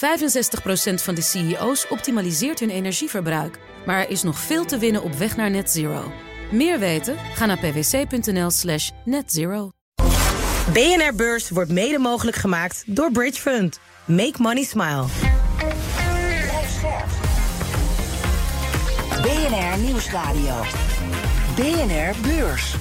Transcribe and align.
van 0.94 1.14
de 1.14 1.22
CEO's 1.22 1.86
optimaliseert 1.88 2.60
hun 2.60 2.70
energieverbruik. 2.70 3.58
Maar 3.86 3.98
er 3.98 4.10
is 4.10 4.22
nog 4.22 4.38
veel 4.38 4.64
te 4.64 4.78
winnen 4.78 5.02
op 5.02 5.14
weg 5.14 5.36
naar 5.36 5.50
net 5.50 5.70
zero. 5.70 6.12
Meer 6.50 6.78
weten? 6.78 7.16
Ga 7.34 7.46
naar 7.46 7.58
pwc.nl 7.58 8.50
slash 8.50 8.90
netzero. 9.04 9.70
BNR 10.72 11.14
Beurs 11.14 11.50
wordt 11.50 11.70
mede 11.70 11.98
mogelijk 11.98 12.36
gemaakt 12.36 12.82
door 12.86 13.12
Bridge 13.12 13.40
Fund. 13.40 13.80
Make 14.04 14.34
money 14.36 14.64
smile. 14.64 15.04
BNR 19.22 19.78
Nieuwsradio. 19.78 20.62
BNR 21.56 22.28
Beurs. 22.28 22.76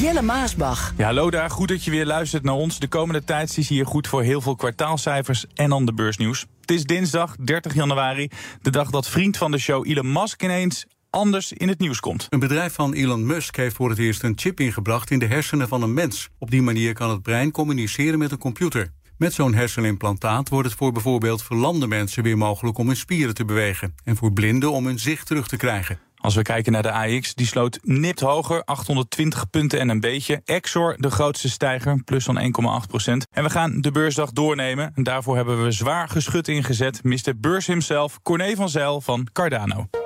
Jelle 0.00 0.22
Maasbach. 0.22 0.94
Ja, 0.96 1.04
hallo 1.04 1.30
daar. 1.30 1.50
Goed 1.50 1.68
dat 1.68 1.84
je 1.84 1.90
weer 1.90 2.06
luistert 2.06 2.42
naar 2.42 2.54
ons. 2.54 2.78
De 2.78 2.88
komende 2.88 3.24
tijd 3.24 3.58
is 3.58 3.68
hier 3.68 3.86
goed 3.86 4.06
voor 4.06 4.22
heel 4.22 4.40
veel 4.40 4.56
kwartaalcijfers 4.56 5.46
en 5.54 5.68
dan 5.68 5.84
de 5.84 5.94
beursnieuws. 5.94 6.46
Het 6.60 6.70
is 6.70 6.84
dinsdag 6.84 7.36
30 7.36 7.74
januari, 7.74 8.28
de 8.62 8.70
dag 8.70 8.90
dat 8.90 9.08
vriend 9.08 9.36
van 9.36 9.50
de 9.50 9.58
show 9.58 9.86
Elon 9.86 10.12
Musk 10.12 10.42
ineens 10.42 10.86
anders 11.10 11.52
in 11.52 11.68
het 11.68 11.78
nieuws 11.78 12.00
komt. 12.00 12.26
Een 12.30 12.38
bedrijf 12.38 12.74
van 12.74 12.92
Elon 12.92 13.26
Musk 13.26 13.56
heeft 13.56 13.76
voor 13.76 13.90
het 13.90 13.98
eerst 13.98 14.22
een 14.22 14.38
chip 14.38 14.60
ingebracht 14.60 15.10
in 15.10 15.18
de 15.18 15.26
hersenen 15.26 15.68
van 15.68 15.82
een 15.82 15.94
mens. 15.94 16.28
Op 16.38 16.50
die 16.50 16.62
manier 16.62 16.92
kan 16.92 17.10
het 17.10 17.22
brein 17.22 17.50
communiceren 17.50 18.18
met 18.18 18.30
een 18.30 18.38
computer. 18.38 18.92
Met 19.16 19.32
zo'n 19.32 19.54
hersenimplantaat 19.54 20.48
wordt 20.48 20.68
het 20.68 20.76
voor 20.76 20.92
bijvoorbeeld 20.92 21.42
verlamde 21.42 21.86
mensen 21.86 22.22
weer 22.22 22.38
mogelijk 22.38 22.78
om 22.78 22.86
hun 22.86 22.96
spieren 22.96 23.34
te 23.34 23.44
bewegen 23.44 23.94
en 24.04 24.16
voor 24.16 24.32
blinden 24.32 24.72
om 24.72 24.86
hun 24.86 24.98
zicht 24.98 25.26
terug 25.26 25.48
te 25.48 25.56
krijgen. 25.56 25.98
Als 26.20 26.34
we 26.34 26.42
kijken 26.42 26.72
naar 26.72 26.82
de 26.82 26.92
AX, 26.92 27.34
die 27.34 27.46
sloot 27.46 27.78
nipt 27.82 28.20
hoger, 28.20 28.64
820 28.64 29.50
punten 29.50 29.80
en 29.80 29.88
een 29.88 30.00
beetje. 30.00 30.40
Exor, 30.44 30.96
de 30.98 31.10
grootste 31.10 31.48
stijger, 31.48 32.02
plus 32.04 32.24
van 32.24 32.40
1,8 32.82 32.88
procent. 32.88 33.26
En 33.30 33.44
we 33.44 33.50
gaan 33.50 33.80
de 33.80 33.90
beursdag 33.90 34.32
doornemen. 34.32 34.92
En 34.94 35.02
daarvoor 35.02 35.36
hebben 35.36 35.64
we 35.64 35.70
zwaar 35.70 36.08
geschut 36.08 36.48
ingezet. 36.48 37.04
Mr. 37.04 37.32
Beurs 37.36 37.66
himself, 37.66 38.18
Corné 38.22 38.54
van 38.54 38.68
Zijl 38.68 39.00
van 39.00 39.28
Cardano. 39.32 39.99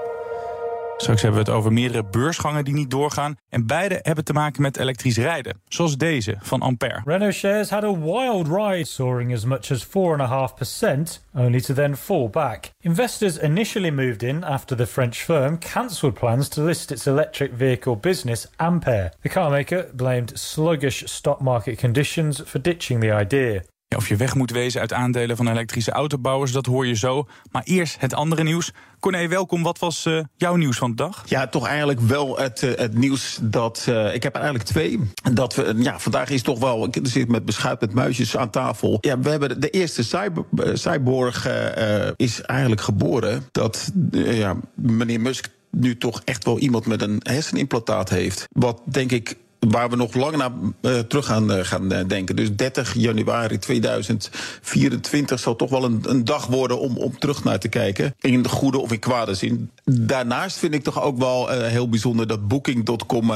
Straks 0.96 1.22
hebben 1.22 1.44
we 1.44 1.50
het 1.50 1.58
over 1.58 1.72
meerdere 1.72 2.04
beursgangen 2.04 2.64
die 2.64 2.74
niet 2.74 2.90
doorgaan. 2.90 3.36
En 3.48 3.66
beide 3.66 3.98
hebben 4.02 4.24
te 4.24 4.32
maken 4.32 4.62
met 4.62 4.76
elektrisch 4.76 5.16
rijden. 5.16 5.60
Zoals 5.68 5.96
deze 5.96 6.36
van 6.40 6.62
Ampère. 6.62 7.02
Renault 7.04 7.34
shares 7.34 7.70
had 7.70 7.84
a 7.84 7.98
wild 7.98 8.48
ride, 8.48 8.86
soaring 8.86 9.34
as 9.34 9.44
much 9.44 9.70
as 9.70 9.86
4.5%, 9.86 9.90
only 11.34 11.60
to 11.60 11.74
then 11.74 11.96
fall 11.96 12.28
back. 12.28 12.70
Investors 12.80 13.38
initially 13.38 13.90
moved 13.90 14.22
in 14.22 14.44
after 14.44 14.76
the 14.76 14.86
French 14.86 15.16
firm 15.16 15.58
cancelled 15.58 16.14
plans 16.14 16.48
to 16.48 16.64
list 16.64 16.90
its 16.90 17.06
electric 17.06 17.52
vehicle 17.52 17.96
business, 17.96 18.46
Ampère. 18.56 19.10
The 19.20 19.28
carmaker 19.28 19.90
blamed 19.92 20.38
sluggish 20.38 21.02
stock 21.06 21.40
market 21.40 21.78
conditions 21.78 22.42
for 22.44 22.60
ditching 22.62 23.00
the 23.00 23.12
idea. 23.20 23.62
Of 23.96 24.08
je 24.08 24.16
weg 24.16 24.34
moet 24.34 24.50
wezen 24.50 24.80
uit 24.80 24.92
aandelen 24.92 25.36
van 25.36 25.48
elektrische 25.48 25.90
autobouwers, 25.90 26.52
dat 26.52 26.66
hoor 26.66 26.86
je 26.86 26.94
zo. 26.94 27.26
Maar 27.50 27.62
eerst 27.64 28.00
het 28.00 28.14
andere 28.14 28.42
nieuws. 28.42 28.72
Corné, 29.00 29.28
welkom. 29.28 29.62
Wat 29.62 29.78
was 29.78 30.06
uh, 30.06 30.20
jouw 30.36 30.56
nieuws 30.56 30.76
van 30.76 30.90
de 30.90 30.96
dag? 30.96 31.22
Ja, 31.26 31.46
toch 31.46 31.66
eigenlijk 31.66 32.00
wel 32.00 32.38
het, 32.38 32.62
uh, 32.62 32.74
het 32.74 32.94
nieuws 32.94 33.38
dat. 33.42 33.86
Uh, 33.88 34.14
ik 34.14 34.22
heb 34.22 34.34
eigenlijk 34.34 34.64
twee. 34.64 35.00
Dat 35.32 35.54
we, 35.54 35.74
ja, 35.76 35.98
vandaag 35.98 36.30
is 36.30 36.42
toch 36.42 36.58
wel. 36.58 36.84
Ik 36.84 36.98
zit 37.02 37.28
met 37.28 37.44
beschuit 37.44 37.80
met 37.80 37.94
muisjes 37.94 38.36
aan 38.36 38.50
tafel. 38.50 38.98
Ja, 39.00 39.18
we 39.18 39.30
hebben 39.30 39.60
de 39.60 39.70
eerste 39.70 40.04
cyber, 40.04 40.44
cyborg 40.72 41.48
is 42.16 42.40
eigenlijk 42.40 42.80
geboren. 42.80 43.48
Dat 43.50 43.90
ja, 44.10 44.56
meneer 44.74 45.20
Musk 45.20 45.48
nu 45.70 45.98
toch 45.98 46.22
echt 46.24 46.44
wel 46.44 46.58
iemand 46.58 46.86
met 46.86 47.02
een 47.02 47.20
hersenimplantaat 47.22 48.08
heeft. 48.08 48.46
Wat 48.52 48.80
denk 48.84 49.12
ik 49.12 49.36
waar 49.68 49.90
we 49.90 49.96
nog 49.96 50.14
lang 50.14 50.36
naar 50.36 50.50
uh, 50.80 50.98
terug 50.98 51.26
gaan, 51.26 51.52
uh, 51.52 51.64
gaan 51.64 51.92
uh, 51.92 51.98
denken. 52.06 52.36
Dus 52.36 52.56
30 52.56 52.94
januari 52.94 53.58
2024 53.58 55.38
zal 55.38 55.56
toch 55.56 55.70
wel 55.70 55.84
een, 55.84 56.00
een, 56.02 56.24
dag 56.24 56.46
worden 56.46 56.78
om, 56.78 56.96
om 56.96 57.18
terug 57.18 57.44
naar 57.44 57.58
te 57.58 57.68
kijken. 57.68 58.14
In 58.20 58.42
de 58.42 58.48
goede 58.48 58.78
of 58.78 58.92
in 58.92 58.98
kwade 58.98 59.34
zin. 59.34 59.70
Daarnaast 59.84 60.58
vind 60.58 60.74
ik 60.74 60.82
toch 60.82 61.02
ook 61.02 61.18
wel 61.18 61.48
heel 61.48 61.88
bijzonder 61.88 62.26
dat 62.26 62.48
Booking.com 62.48 63.32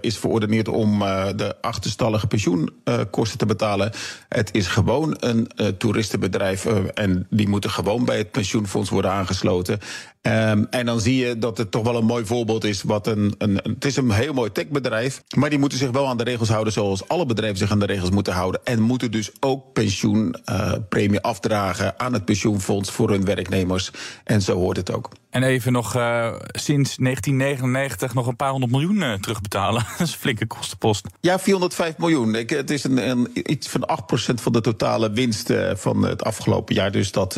is 0.00 0.18
verordeneerd 0.18 0.68
om 0.68 0.98
de 1.36 1.56
achterstallige 1.60 2.26
pensioenkosten 2.26 3.38
te 3.38 3.46
betalen. 3.46 3.92
Het 4.28 4.54
is 4.54 4.66
gewoon 4.66 5.16
een 5.18 5.48
toeristenbedrijf 5.78 6.64
en 6.94 7.26
die 7.30 7.48
moeten 7.48 7.70
gewoon 7.70 8.04
bij 8.04 8.18
het 8.18 8.30
pensioenfonds 8.30 8.90
worden 8.90 9.10
aangesloten. 9.10 9.78
Um, 10.22 10.66
en 10.70 10.86
dan 10.86 11.00
zie 11.00 11.16
je 11.16 11.38
dat 11.38 11.58
het 11.58 11.70
toch 11.70 11.82
wel 11.82 11.96
een 11.96 12.04
mooi 12.04 12.26
voorbeeld 12.26 12.64
is. 12.64 12.82
Wat 12.82 13.06
een, 13.06 13.34
een, 13.38 13.60
het 13.62 13.84
is 13.84 13.96
een 13.96 14.10
heel 14.10 14.32
mooi 14.32 14.52
techbedrijf. 14.52 15.22
Maar 15.36 15.50
die 15.50 15.58
moeten 15.58 15.78
zich 15.78 15.90
wel 15.90 16.08
aan 16.08 16.16
de 16.16 16.24
regels 16.24 16.48
houden. 16.48 16.72
Zoals 16.72 17.08
alle 17.08 17.26
bedrijven 17.26 17.58
zich 17.58 17.70
aan 17.70 17.78
de 17.78 17.86
regels 17.86 18.10
moeten 18.10 18.32
houden. 18.32 18.60
En 18.64 18.80
moeten 18.80 19.10
dus 19.10 19.30
ook 19.40 19.72
pensioenpremie 19.72 21.20
afdragen 21.20 21.98
aan 21.98 22.12
het 22.12 22.24
pensioenfonds 22.24 22.90
voor 22.90 23.10
hun 23.10 23.24
werknemers. 23.24 23.90
En 24.24 24.42
zo 24.42 24.56
hoort 24.56 24.76
het 24.76 24.92
ook. 24.92 25.10
En 25.32 25.42
even 25.42 25.72
nog 25.72 25.96
uh, 25.96 26.32
sinds 26.46 26.96
1999 26.96 28.14
nog 28.14 28.26
een 28.26 28.36
paar 28.36 28.50
honderd 28.50 28.72
miljoen 28.72 28.96
uh, 28.96 29.12
terugbetalen. 29.12 29.84
dat 29.98 30.06
is 30.06 30.12
een 30.12 30.18
flinke 30.18 30.46
kostenpost. 30.46 31.06
Ja, 31.20 31.38
405 31.38 31.98
miljoen. 31.98 32.34
Ik, 32.34 32.50
het 32.50 32.70
is 32.70 32.84
een, 32.84 33.08
een, 33.10 33.28
iets 33.34 33.68
van 33.68 33.88
8% 34.30 34.34
van 34.34 34.52
de 34.52 34.60
totale 34.60 35.10
winst 35.10 35.50
uh, 35.50 35.70
van 35.74 36.02
het 36.02 36.24
afgelopen 36.24 36.74
jaar. 36.74 36.92
Dus 36.92 37.12
dat, 37.12 37.34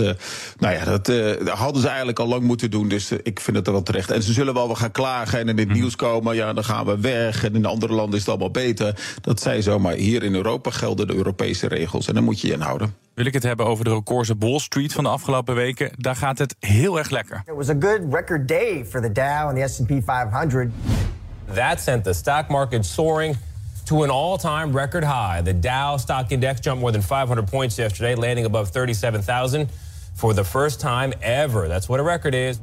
nou 0.59 0.75
ja, 0.75 0.85
dat 0.85 1.07
hadden 1.49 1.83
ze 1.83 1.89
eigenlijk 1.89 2.19
al 2.19 2.27
lang 2.27 2.43
moeten 2.43 2.71
doen. 2.71 2.89
Dus 2.89 3.13
ik 3.23 3.41
vind 3.41 3.57
het 3.57 3.67
er 3.67 3.73
wel 3.73 3.83
terecht. 3.83 4.11
En 4.11 4.23
ze 4.23 4.33
zullen 4.33 4.55
wel 4.55 4.67
weer 4.67 4.77
gaan 4.77 4.91
klagen 4.91 5.39
en 5.39 5.49
in 5.49 5.59
het 5.59 5.69
mm. 5.69 5.75
nieuws 5.75 5.97
komen. 5.97 6.35
Ja, 6.35 6.53
dan 6.53 6.65
gaan 6.65 6.87
we 6.87 7.01
weg. 7.01 7.45
En 7.45 7.55
in 7.55 7.65
andere 7.65 7.93
landen 7.93 8.15
is 8.15 8.21
het 8.21 8.29
allemaal 8.29 8.51
beter. 8.51 9.17
Dat 9.21 9.41
zij 9.41 9.63
zo. 9.63 9.79
Maar 9.79 9.95
hier 9.95 10.23
in 10.23 10.35
Europa 10.35 10.71
gelden 10.71 11.07
de 11.07 11.15
Europese 11.15 11.67
regels. 11.67 12.09
En 12.09 12.15
daar 12.15 12.23
moet 12.23 12.41
je 12.41 12.47
je 12.47 12.55
aan 12.55 12.61
houden. 12.61 12.95
Wil 13.15 13.27
ik 13.27 13.33
het 13.33 13.43
hebben 13.43 13.67
over 13.67 13.85
de 13.85 13.91
records 13.91 14.31
op 14.31 14.43
Wall 14.43 14.59
Street 14.59 14.93
van 14.93 15.05
de 15.05 15.11
afgelopen 15.11 15.55
weken. 15.55 15.91
Daar 15.97 16.17
gaat 16.17 16.39
het 16.39 16.57
heel 16.59 16.99
erg 16.99 17.11
lekker. 17.11 17.43
It 17.85 17.87
was 17.87 17.97
a 17.97 17.99
good 17.99 18.13
record 18.15 18.47
day 18.47 18.83
for 18.83 19.03
the 19.03 19.11
Dow 19.11 19.51
and 19.51 19.59
the 19.59 19.63
S&P 19.63 20.01
500. 20.01 20.73
That 21.49 21.81
sent 21.81 22.03
the 22.03 22.15
stock 22.15 22.49
market 22.49 22.87
soaring 22.87 23.37
to 23.85 24.05
an 24.05 24.11
all-time 24.11 24.73
record 24.73 25.05
high. 25.05 25.43
The 25.43 25.53
Dow 25.53 25.99
stock 25.99 26.33
index 26.33 26.63
jumped 26.63 26.81
more 26.81 26.93
than 26.93 27.03
500 27.03 27.47
points 27.47 27.79
yesterday, 27.79 28.15
landing 28.15 28.47
above 28.47 28.71
37,000 28.71 29.71
for 30.15 30.33
the 30.33 30.45
first 30.45 30.81
time 30.81 31.13
ever. 31.21 31.69
That's 31.69 31.87
what 31.87 32.01
a 32.01 32.03
record 32.03 32.35
is. 32.35 32.59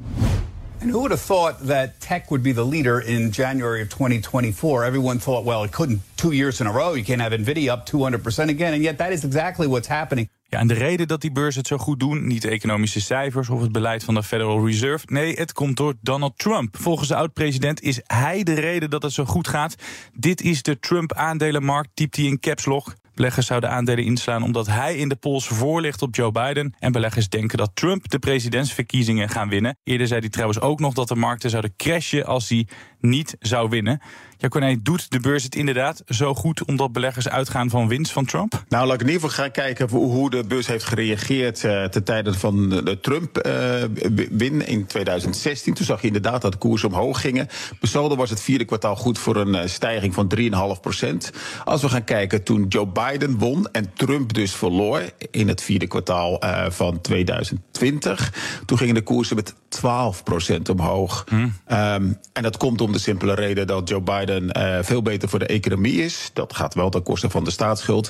And 0.80 0.90
who 0.90 1.02
would 1.02 1.12
have 1.12 1.22
thought 1.22 1.60
that 1.68 2.00
tech 2.00 2.32
would 2.32 2.42
be 2.42 2.54
the 2.54 2.66
leader 2.66 3.00
in 3.00 3.32
January 3.32 3.84
of 3.84 3.90
2024? 3.90 4.86
Everyone 4.86 5.20
thought, 5.20 5.46
well, 5.46 5.64
it 5.64 5.72
couldn't 5.72 6.00
two 6.18 6.32
years 6.32 6.60
in 6.62 6.66
a 6.66 6.72
row. 6.72 6.96
You 6.96 7.04
can't 7.04 7.22
have 7.22 7.32
Nvidia 7.32 7.70
up 7.70 7.88
200% 7.88 8.50
again. 8.50 8.74
And 8.74 8.82
yet 8.82 8.98
that 8.98 9.14
is 9.14 9.24
exactly 9.24 9.68
what's 9.68 9.88
happening. 9.88 10.30
Ja, 10.52 10.60
en 10.60 10.68
de 10.68 10.74
reden 10.74 11.08
dat 11.08 11.22
die 11.22 11.32
beurs 11.32 11.56
het 11.56 11.68
zo 11.68 11.78
goed 11.78 12.00
doen, 12.00 12.28
niet 12.28 12.42
de 12.42 12.50
economische 12.50 13.02
cijfers 13.02 13.50
of 13.50 13.62
het 13.62 13.72
beleid 13.72 14.04
van 14.04 14.14
de 14.14 14.24
Federal 14.24 14.66
Reserve. 14.66 15.06
Nee, 15.10 15.34
het 15.34 15.54
komt 15.54 15.78
door 15.78 15.94
Donald 16.02 16.38
Trump. 16.38 16.78
Volgens 16.78 17.08
de 17.08 17.16
oud-president 17.16 17.82
is 17.82 18.00
hij 18.04 18.44
de 18.44 18.54
reden 18.54 18.90
dat 18.90 19.04
het 19.04 19.12
zo 19.12 19.26
goed 19.26 19.48
gaat. 19.48 19.76
Dit 20.14 20.42
is 20.42 20.62
de 20.62 20.80
Trump-aandelenmarkt, 20.80 21.90
typt 21.94 22.16
hij 22.16 22.26
in 22.26 22.40
caps 22.40 22.66
lock. 22.66 22.94
Beleggers 23.16 23.48
zouden 23.48 23.70
aandelen 23.70 24.04
inslaan 24.04 24.44
omdat 24.44 24.68
hij 24.68 24.96
in 24.96 25.10
de 25.10 25.16
polls 25.16 25.48
voor 25.48 25.82
ligt 25.82 26.02
op 26.02 26.16
Joe 26.16 26.32
Biden. 26.32 26.76
En 26.80 26.92
beleggers 26.92 27.30
denken 27.30 27.58
dat 27.58 27.72
Trump 27.74 28.10
de 28.10 28.20
presidentsverkiezingen 28.20 29.30
gaan 29.30 29.50
winnen. 29.50 29.78
Eerder 29.84 30.08
zei 30.08 30.20
hij 30.20 30.30
trouwens 30.30 30.60
ook 30.60 30.80
nog 30.80 30.94
dat 30.94 31.08
de 31.08 31.16
markten 31.16 31.50
zouden 31.50 31.74
crashen 31.78 32.26
als 32.26 32.50
hij 32.50 32.68
niet 33.00 33.36
zou 33.40 33.70
winnen. 33.70 34.02
Ja, 34.42 34.48
Corné, 34.48 34.82
doet 34.82 35.12
de 35.12 35.20
beurs 35.20 35.44
het 35.44 35.56
inderdaad 35.56 36.04
zo 36.08 36.34
goed 36.34 36.66
omdat 36.66 36.92
beleggers 36.92 37.30
uitgaan 37.30 37.70
van 37.70 37.88
winst 37.88 38.12
van 38.12 38.26
Trump? 38.26 38.64
Nou, 38.70 38.86
laat 38.86 38.96
ik 38.96 39.02
in 39.02 39.08
ieder 39.08 39.22
geval 39.22 39.44
gaan 39.44 39.52
kijken 39.52 39.90
hoe 39.90 40.30
de 40.30 40.44
beurs 40.48 40.68
heeft 40.68 40.84
gereageerd 40.84 41.64
uh, 41.64 41.84
ten 41.84 42.04
tijde 42.04 42.34
van 42.34 42.70
de 42.70 43.00
Trump-win 43.02 44.54
uh, 44.54 44.68
in 44.68 44.86
2016. 44.86 45.74
Toen 45.74 45.86
zag 45.86 46.02
je 46.02 46.08
inderdaad 46.08 46.42
dat 46.42 46.52
de 46.52 46.58
koersen 46.58 46.90
omhoog 46.90 47.22
gingen. 47.22 47.48
Besaldo 47.80 48.16
was 48.16 48.30
het 48.30 48.42
vierde 48.42 48.66
kwartaal 48.66 48.96
goed 48.96 49.20
voor 49.20 49.36
een 49.36 49.56
uh, 49.56 49.62
stijging 49.66 50.14
van 50.14 50.34
3,5 50.76 50.82
procent. 50.82 51.32
Als 51.64 51.82
we 51.82 51.90
gaan 51.90 52.04
kijken 52.04 52.44
toen 52.44 52.66
Joe 52.68 52.88
Biden 52.88 53.38
won 53.38 53.68
en 53.72 53.94
Trump 53.94 54.34
dus 54.34 54.56
verloor 54.56 55.02
in 55.32 55.48
het 55.48 55.62
vierde 55.62 55.88
kwartaal 55.88 56.42
van 56.70 57.02
2020, 57.02 58.34
toen 58.66 58.78
gingen 58.78 58.96
de 58.96 59.02
koersen 59.02 59.36
met 59.36 59.56
12 59.68 60.24
procent 60.24 60.70
omhoog. 60.70 61.24
Hmm. 61.30 61.54
Um, 61.72 62.18
en 62.34 62.44
dat 62.44 62.58
komt 62.58 62.82
om 62.82 62.92
de 62.92 63.00
simpele 63.00 63.34
reden 63.34 63.68
dat 63.68 63.90
Joe 63.90 64.02
Biden 64.02 64.31
uh, 64.40 64.78
veel 64.82 65.02
beter 65.02 65.30
voor 65.30 65.40
de 65.40 65.46
economie 65.46 66.04
is. 66.04 66.30
Dat 66.34 66.56
gaat 66.56 66.74
wel 66.74 66.90
ten 66.90 67.04
koste 67.04 67.30
van 67.30 67.44
de 67.44 67.52
staatsschuld. 67.52 68.10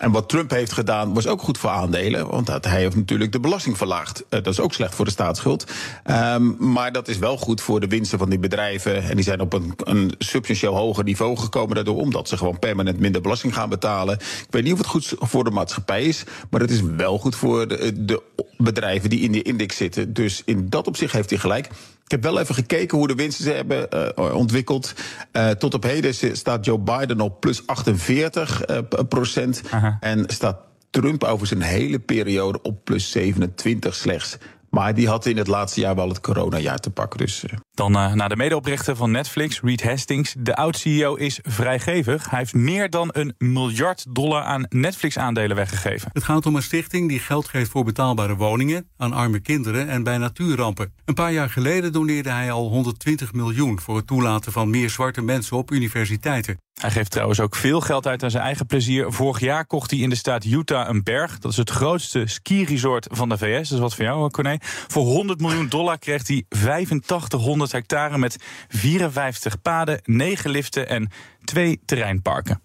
En 0.00 0.10
wat 0.10 0.28
Trump 0.28 0.50
heeft 0.50 0.72
gedaan 0.72 1.14
was 1.14 1.26
ook 1.26 1.42
goed 1.42 1.58
voor 1.58 1.70
aandelen. 1.70 2.28
Want 2.28 2.46
dat, 2.46 2.64
hij 2.64 2.80
heeft 2.80 2.96
natuurlijk 2.96 3.32
de 3.32 3.40
belasting 3.40 3.76
verlaagd. 3.76 4.20
Uh, 4.20 4.24
dat 4.28 4.46
is 4.46 4.60
ook 4.60 4.72
slecht 4.72 4.94
voor 4.94 5.04
de 5.04 5.10
staatsschuld. 5.10 5.64
Um, 6.10 6.56
maar 6.58 6.92
dat 6.92 7.08
is 7.08 7.18
wel 7.18 7.36
goed 7.36 7.60
voor 7.60 7.80
de 7.80 7.86
winsten 7.86 8.18
van 8.18 8.30
die 8.30 8.38
bedrijven. 8.38 9.02
En 9.02 9.14
die 9.14 9.24
zijn 9.24 9.40
op 9.40 9.52
een, 9.52 9.74
een 9.76 10.14
substantieel 10.18 10.76
hoger 10.76 11.04
niveau 11.04 11.36
gekomen 11.36 11.74
daardoor. 11.74 11.96
Omdat 11.96 12.28
ze 12.28 12.36
gewoon 12.36 12.58
permanent 12.58 12.98
minder 12.98 13.20
belasting 13.20 13.54
gaan 13.54 13.68
betalen. 13.68 14.14
Ik 14.14 14.46
weet 14.50 14.62
niet 14.62 14.72
of 14.72 14.78
het 14.78 14.86
goed 14.86 15.14
voor 15.18 15.44
de 15.44 15.50
maatschappij 15.50 16.02
is. 16.02 16.24
Maar 16.50 16.60
het 16.60 16.70
is 16.70 16.82
wel 16.82 17.18
goed 17.18 17.36
voor 17.36 17.68
de, 17.68 18.04
de 18.04 18.22
bedrijven 18.56 19.10
die 19.10 19.20
in 19.20 19.32
die 19.32 19.42
index 19.42 19.76
zitten. 19.76 20.12
Dus 20.12 20.42
in 20.44 20.68
dat 20.68 20.86
opzicht 20.86 21.12
heeft 21.12 21.30
hij 21.30 21.38
gelijk. 21.38 21.68
Ik 22.10 22.22
heb 22.22 22.32
wel 22.32 22.40
even 22.40 22.54
gekeken 22.54 22.98
hoe 22.98 23.06
de 23.06 23.14
winsten 23.14 23.44
ze 23.44 23.50
hebben 23.50 23.88
uh, 24.18 24.34
ontwikkeld. 24.34 24.94
Uh, 25.32 25.50
tot 25.50 25.74
op 25.74 25.82
heden 25.82 26.36
staat 26.36 26.64
Joe 26.64 26.78
Biden 26.78 27.20
op 27.20 27.40
plus 27.40 27.66
48 27.66 28.68
uh, 28.68 28.78
procent. 29.08 29.62
En 30.00 30.24
staat 30.26 30.56
Trump 30.90 31.24
over 31.24 31.46
zijn 31.46 31.62
hele 31.62 31.98
periode 31.98 32.62
op 32.62 32.84
plus 32.84 33.10
27 33.10 33.94
slechts. 33.94 34.36
Maar 34.70 34.94
die 34.94 35.08
had 35.08 35.26
in 35.26 35.36
het 35.36 35.46
laatste 35.46 35.80
jaar 35.80 35.94
wel 35.94 36.08
het 36.08 36.20
coronajaar 36.20 36.78
te 36.78 36.90
pakken. 36.90 37.18
Dus. 37.18 37.44
Dan 37.80 37.96
uh, 37.96 38.12
naar 38.12 38.28
de 38.28 38.36
medeoprichter 38.36 38.96
van 38.96 39.10
Netflix, 39.10 39.60
Reed 39.60 39.82
Hastings. 39.82 40.34
De 40.38 40.56
oud-CEO 40.56 41.14
is 41.14 41.38
vrijgevig. 41.42 42.30
Hij 42.30 42.38
heeft 42.38 42.54
meer 42.54 42.90
dan 42.90 43.08
een 43.12 43.34
miljard 43.38 44.14
dollar 44.14 44.42
aan 44.42 44.66
Netflix-aandelen 44.68 45.56
weggegeven. 45.56 46.10
Het 46.12 46.24
gaat 46.24 46.46
om 46.46 46.56
een 46.56 46.62
stichting 46.62 47.08
die 47.08 47.18
geld 47.18 47.48
geeft 47.48 47.70
voor 47.70 47.84
betaalbare 47.84 48.36
woningen... 48.36 48.88
aan 48.96 49.12
arme 49.12 49.40
kinderen 49.40 49.88
en 49.88 50.02
bij 50.02 50.18
natuurrampen. 50.18 50.92
Een 51.04 51.14
paar 51.14 51.32
jaar 51.32 51.50
geleden 51.50 51.92
doneerde 51.92 52.30
hij 52.30 52.52
al 52.52 52.68
120 52.68 53.32
miljoen... 53.32 53.80
voor 53.80 53.96
het 53.96 54.06
toelaten 54.06 54.52
van 54.52 54.70
meer 54.70 54.90
zwarte 54.90 55.22
mensen 55.22 55.56
op 55.56 55.70
universiteiten. 55.70 56.58
Hij 56.80 56.90
geeft 56.90 57.10
trouwens 57.10 57.40
ook 57.40 57.56
veel 57.56 57.80
geld 57.80 58.06
uit 58.06 58.22
aan 58.22 58.30
zijn 58.30 58.42
eigen 58.42 58.66
plezier. 58.66 59.12
Vorig 59.12 59.40
jaar 59.40 59.66
kocht 59.66 59.90
hij 59.90 60.00
in 60.00 60.10
de 60.10 60.16
staat 60.16 60.44
Utah 60.44 60.88
een 60.88 61.02
berg. 61.02 61.38
Dat 61.38 61.50
is 61.50 61.56
het 61.56 61.70
grootste 61.70 62.22
ski-resort 62.26 63.06
van 63.10 63.28
de 63.28 63.38
VS. 63.38 63.68
Dat 63.68 63.78
is 63.78 63.84
wat 63.84 63.94
voor 63.94 64.04
jou, 64.04 64.30
Corné. 64.30 64.56
Voor 64.60 65.04
100 65.04 65.40
miljoen 65.40 65.68
dollar 65.68 65.98
kreeg 65.98 66.26
hij 66.26 66.44
8500 66.48 67.69
hectare 67.72 68.18
met 68.18 68.36
54 68.68 69.62
paden, 69.62 70.00
9 70.04 70.50
liften 70.50 70.88
en 70.88 71.10
twee 71.44 71.80
terreinparken. 71.84 72.60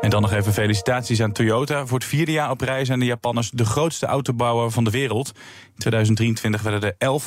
En 0.00 0.10
dan 0.10 0.22
nog 0.22 0.32
even 0.32 0.52
felicitaties 0.52 1.22
aan 1.22 1.32
Toyota. 1.32 1.86
Voor 1.86 1.98
het 1.98 2.06
vierde 2.08 2.32
jaar 2.32 2.50
op 2.50 2.60
rij 2.60 2.84
zijn 2.84 2.98
de 2.98 3.04
Japanners 3.04 3.50
de 3.50 3.64
grootste 3.64 4.06
autobouwer 4.06 4.70
van 4.70 4.84
de 4.84 4.90
wereld. 4.90 5.28
In 5.74 5.78
2023 5.78 6.62
werden 6.62 6.94
er 6.98 7.20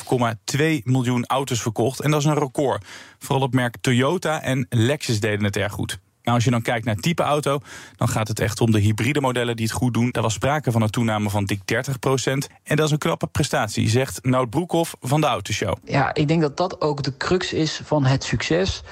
11,2 0.78 0.82
miljoen 0.84 1.26
auto's 1.26 1.62
verkocht. 1.62 2.00
En 2.00 2.10
dat 2.10 2.20
is 2.20 2.26
een 2.26 2.38
record. 2.38 2.84
Vooral 3.18 3.42
het 3.42 3.54
merk 3.54 3.76
Toyota 3.80 4.42
en 4.42 4.66
Lexus 4.68 5.20
deden 5.20 5.44
het 5.44 5.56
erg 5.56 5.72
goed. 5.72 5.98
Nou, 6.24 6.36
als 6.36 6.44
je 6.44 6.50
dan 6.50 6.62
kijkt 6.62 6.84
naar 6.84 6.96
type 6.96 7.22
auto, 7.22 7.60
dan 7.96 8.08
gaat 8.08 8.28
het 8.28 8.40
echt 8.40 8.60
om 8.60 8.70
de 8.70 8.78
hybride 8.78 9.20
modellen 9.20 9.56
die 9.56 9.66
het 9.66 9.74
goed 9.74 9.94
doen. 9.94 10.10
Daar 10.10 10.22
was 10.22 10.34
sprake 10.34 10.72
van 10.72 10.82
een 10.82 10.90
toename 10.90 11.30
van 11.30 11.44
dik 11.44 11.60
30 11.64 11.98
procent. 11.98 12.48
En 12.62 12.76
dat 12.76 12.86
is 12.86 12.92
een 12.92 12.98
knappe 12.98 13.26
prestatie, 13.26 13.88
zegt 13.88 14.24
Nout 14.24 14.50
Broekhoff 14.50 14.96
van 15.00 15.20
de 15.20 15.26
Autoshow. 15.26 15.74
Ja, 15.84 16.14
ik 16.14 16.28
denk 16.28 16.40
dat 16.40 16.56
dat 16.56 16.80
ook 16.80 17.02
de 17.02 17.16
crux 17.16 17.52
is 17.52 17.80
van 17.84 18.04
het 18.04 18.24
succes. 18.24 18.82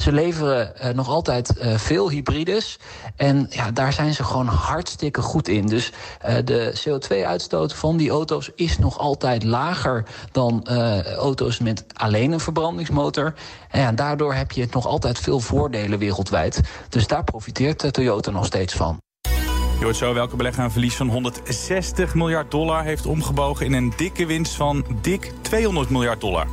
Ze 0.00 0.12
leveren 0.12 0.72
uh, 0.82 0.88
nog 0.88 1.08
altijd 1.08 1.52
uh, 1.58 1.74
veel 1.76 2.10
hybrides. 2.10 2.78
En 3.16 3.46
ja, 3.50 3.70
daar 3.70 3.92
zijn 3.92 4.14
ze 4.14 4.24
gewoon 4.24 4.46
hartstikke 4.46 5.22
goed 5.22 5.48
in. 5.48 5.66
Dus 5.66 5.92
uh, 6.26 6.34
de 6.44 6.80
CO2-uitstoot 6.80 7.74
van 7.74 7.96
die 7.96 8.10
auto's 8.10 8.50
is 8.54 8.78
nog 8.78 8.98
altijd 8.98 9.44
lager 9.44 10.04
dan 10.32 10.66
auto's 11.16 11.58
met 11.58 11.84
alleen 11.92 12.32
een 12.32 12.40
verbrandingsmotor. 12.40 13.34
En 13.70 13.80
ja, 13.80 13.92
daardoor 13.92 14.34
heb 14.34 14.52
je 14.52 14.66
nog 14.70 14.86
altijd 14.86 15.18
veel 15.18 15.40
voordelen 15.40 15.98
wereldwijd. 15.98 16.60
Dus 16.88 17.06
daar 17.06 17.24
profiteert 17.24 17.92
Toyota 17.92 18.30
nog 18.30 18.46
steeds 18.46 18.74
van. 18.74 18.98
Je 19.78 19.84
hoort 19.84 19.96
zo 19.96 20.14
welke 20.14 20.36
belegger 20.36 20.64
een 20.64 20.70
verlies 20.70 20.96
van 20.96 21.08
160 21.08 22.14
miljard 22.14 22.50
dollar 22.50 22.84
heeft 22.84 23.06
omgebogen 23.06 23.66
in 23.66 23.72
een 23.72 23.92
dikke 23.96 24.26
winst 24.26 24.54
van 24.54 24.84
dik 25.02 25.32
200 25.42 25.90
miljard 25.90 26.20
dollar. 26.20 26.46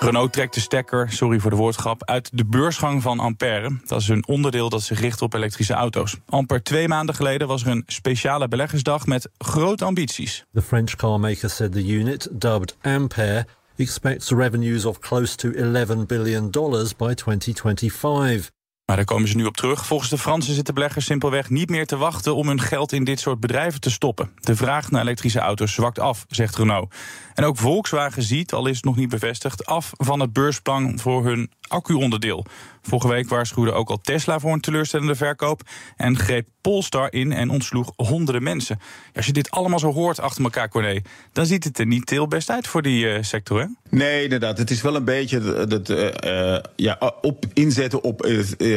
Renault 0.00 0.32
trekt 0.32 0.54
de 0.54 0.60
stekker, 0.60 1.12
sorry 1.12 1.38
voor 1.38 1.50
de 1.50 1.56
woordgrap, 1.56 2.04
uit 2.04 2.30
de 2.32 2.44
beursgang 2.44 3.02
van 3.02 3.18
Ampère. 3.18 3.80
Dat 3.86 4.00
is 4.00 4.08
een 4.08 4.26
onderdeel 4.26 4.68
dat 4.68 4.82
zich 4.82 5.00
richt 5.00 5.22
op 5.22 5.34
elektrische 5.34 5.72
auto's. 5.72 6.16
Amper 6.26 6.62
twee 6.62 6.88
maanden 6.88 7.14
geleden 7.14 7.48
was 7.48 7.62
er 7.62 7.70
een 7.70 7.82
speciale 7.86 8.48
beleggersdag 8.48 9.06
met 9.06 9.28
grote 9.38 9.84
ambities. 9.84 10.44
The 10.52 10.62
French 10.62 10.96
carmaker 10.96 11.50
said 11.50 11.72
the 11.72 11.86
unit, 11.86 12.28
dubbed 12.30 12.76
Ampère, 12.80 13.46
expects 13.76 14.30
revenues 14.30 14.84
of 14.84 14.98
close 14.98 15.36
to 15.36 15.50
11 15.50 16.06
billion 16.06 16.50
dollars 16.50 16.96
by 16.96 17.14
2025. 17.14 18.50
Maar 18.88 18.96
daar 18.96 19.06
komen 19.06 19.28
ze 19.28 19.36
nu 19.36 19.44
op 19.44 19.56
terug. 19.56 19.86
Volgens 19.86 20.10
de 20.10 20.18
Fransen 20.18 20.54
zitten 20.54 20.74
beleggers 20.74 21.04
simpelweg 21.04 21.50
niet 21.50 21.70
meer 21.70 21.86
te 21.86 21.96
wachten 21.96 22.34
om 22.34 22.48
hun 22.48 22.60
geld 22.60 22.92
in 22.92 23.04
dit 23.04 23.20
soort 23.20 23.40
bedrijven 23.40 23.80
te 23.80 23.90
stoppen. 23.90 24.30
De 24.40 24.56
vraag 24.56 24.90
naar 24.90 25.02
elektrische 25.02 25.38
auto's 25.38 25.72
zwakt 25.72 25.98
af, 25.98 26.24
zegt 26.28 26.56
Renault. 26.56 26.94
En 27.34 27.44
ook 27.44 27.56
Volkswagen 27.56 28.22
ziet, 28.22 28.52
al 28.52 28.66
is 28.66 28.76
het 28.76 28.84
nog 28.84 28.96
niet 28.96 29.08
bevestigd, 29.08 29.66
af 29.66 29.90
van 29.96 30.20
het 30.20 30.32
beursplan 30.32 30.98
voor 30.98 31.24
hun 31.24 31.50
accu-onderdeel. 31.68 32.44
Vorige 32.82 33.08
week 33.08 33.28
waarschuwde 33.28 33.72
ook 33.72 33.90
al 33.90 34.00
Tesla 34.00 34.38
voor 34.38 34.52
een 34.52 34.60
teleurstellende 34.60 35.14
verkoop. 35.14 35.62
En 35.96 36.18
greep 36.18 36.48
Polestar 36.60 37.12
in 37.12 37.32
en 37.32 37.50
ontsloeg 37.50 37.92
honderden 37.96 38.42
mensen. 38.42 38.78
als 39.14 39.26
je 39.26 39.32
dit 39.32 39.50
allemaal 39.50 39.78
zo 39.78 39.92
hoort 39.92 40.20
achter 40.20 40.44
elkaar, 40.44 40.68
Corné, 40.68 41.00
dan 41.32 41.46
ziet 41.46 41.64
het 41.64 41.78
er 41.78 41.86
niet 41.86 42.10
heel 42.10 42.28
best 42.28 42.50
uit 42.50 42.66
voor 42.66 42.82
die 42.82 43.04
uh, 43.04 43.22
sector, 43.22 43.60
hè? 43.60 43.66
Nee, 43.90 44.22
inderdaad. 44.22 44.58
Het 44.58 44.70
is 44.70 44.82
wel 44.82 44.96
een 44.96 45.04
beetje 45.04 45.40
het 45.40 45.88
uh, 45.88 46.58
ja, 46.76 47.12
op 47.20 47.44
inzetten 47.52 48.02
op 48.02 48.26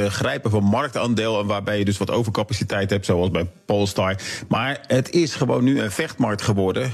uh, 0.01 0.09
grijpen 0.09 0.51
van 0.51 0.63
marktaandeel. 0.63 1.39
En 1.39 1.45
waarbij 1.45 1.77
je 1.77 1.86
dus 1.86 1.98
wat 1.98 2.12
overcapaciteit 2.12 2.89
hebt, 2.89 3.06
zoals 3.06 3.31
bij 3.31 3.50
Polestar. 3.65 4.15
Maar 4.48 4.83
het 4.88 5.09
is 5.09 5.36
gewoon 5.36 5.63
nu 5.63 5.81
een 5.81 5.92
vechtmarkt 5.92 6.42
geworden. 6.42 6.92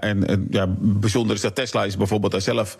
en 0.00 0.46
ja, 0.50 0.66
bijzonder 0.78 1.36
is 1.36 1.42
dat 1.42 1.54
Tesla 1.54 1.84
is 1.84 1.96
bijvoorbeeld 1.96 2.32
daar 2.32 2.40
zelf 2.40 2.76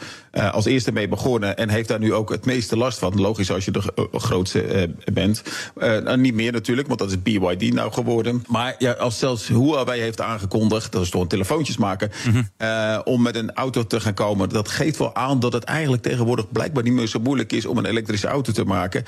als 0.52 0.64
eerste 0.64 0.92
mee 0.92 1.08
begonnen. 1.08 1.56
En 1.56 1.68
heeft 1.68 1.88
daar 1.88 1.98
nu 1.98 2.12
ook 2.12 2.30
het 2.30 2.44
meeste 2.44 2.76
last 2.76 2.98
van. 2.98 3.20
Logisch 3.20 3.50
als 3.50 3.64
je 3.64 3.70
de 3.70 4.08
grootste 4.12 4.90
bent. 5.12 5.42
Nou, 5.74 6.16
niet 6.16 6.34
meer 6.34 6.52
natuurlijk, 6.52 6.88
want 6.88 6.98
dat 6.98 7.10
is 7.10 7.22
BYD 7.22 7.72
nou 7.72 7.92
geworden. 7.92 8.44
Maar 8.48 8.74
ja, 8.78 8.92
als 8.92 9.18
zelfs 9.18 9.48
Huawei 9.48 10.00
heeft 10.00 10.20
aangekondigd, 10.20 10.92
dat 10.92 11.02
is 11.02 11.10
toch 11.10 11.22
een 11.22 11.28
telefoontjes 11.28 11.76
maken, 11.76 12.10
mm 12.26 12.32
-hmm. 12.32 13.02
om 13.04 13.22
met 13.22 13.36
een 13.36 13.52
auto 13.52 13.86
te 13.86 14.00
gaan 14.00 14.14
komen 14.14 14.48
dat 14.48 14.68
geeft 14.68 14.98
wel 14.98 15.14
aan 15.14 15.40
dat 15.40 15.52
het 15.52 15.64
eigenlijk 15.64 16.02
tegenwoordig 16.02 16.52
blijkbaar 16.52 16.82
niet 16.82 16.92
meer 16.92 17.06
zo 17.06 17.20
moeilijk 17.20 17.52
is 17.52 17.66
om 17.66 17.78
een 17.78 17.86
elektrische 17.86 18.26
auto 18.26 18.52
te 18.52 18.64
maken. 18.64 19.04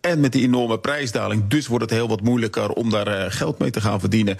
En 0.00 0.20
met 0.20 0.32
die 0.32 0.42
enorme 0.42 0.78
prijsdaling, 0.78 1.48
dus 1.48 1.66
wordt 1.66 1.84
het 1.84 1.92
heel 1.92 2.08
wat 2.08 2.20
moeilijker 2.20 2.70
om 2.70 2.90
daar 2.90 3.08
uh, 3.08 3.24
geld 3.28 3.58
mee 3.58 3.70
te 3.70 3.80
gaan 3.80 4.00
verdienen. 4.00 4.38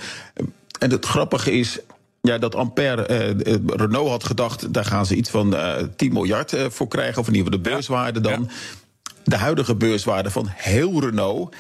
En 0.79 0.91
het 0.91 1.07
grappige 1.07 1.53
is. 1.53 1.79
Ja, 2.23 2.39
dat 2.39 2.55
Ampère, 2.55 3.35
uh, 3.47 3.55
Renault 3.67 4.09
had 4.09 4.25
gedacht, 4.25 4.73
daar 4.73 4.85
gaan 4.85 5.07
ze 5.07 5.15
iets 5.15 5.31
van 5.31 5.55
uh, 5.55 5.75
10 5.97 6.13
miljard 6.13 6.57
voor 6.69 6.89
krijgen. 6.89 7.21
Of 7.21 7.29
in 7.29 7.35
ieder 7.35 7.53
geval 7.53 7.63
de 7.65 7.71
beurswaarde 7.71 8.21
dan. 8.21 8.49
Ja. 8.49 8.55
De 9.25 9.37
huidige 9.37 9.75
beurswaarde 9.75 10.31
van 10.31 10.47
heel 10.49 11.01
Renault 11.01 11.55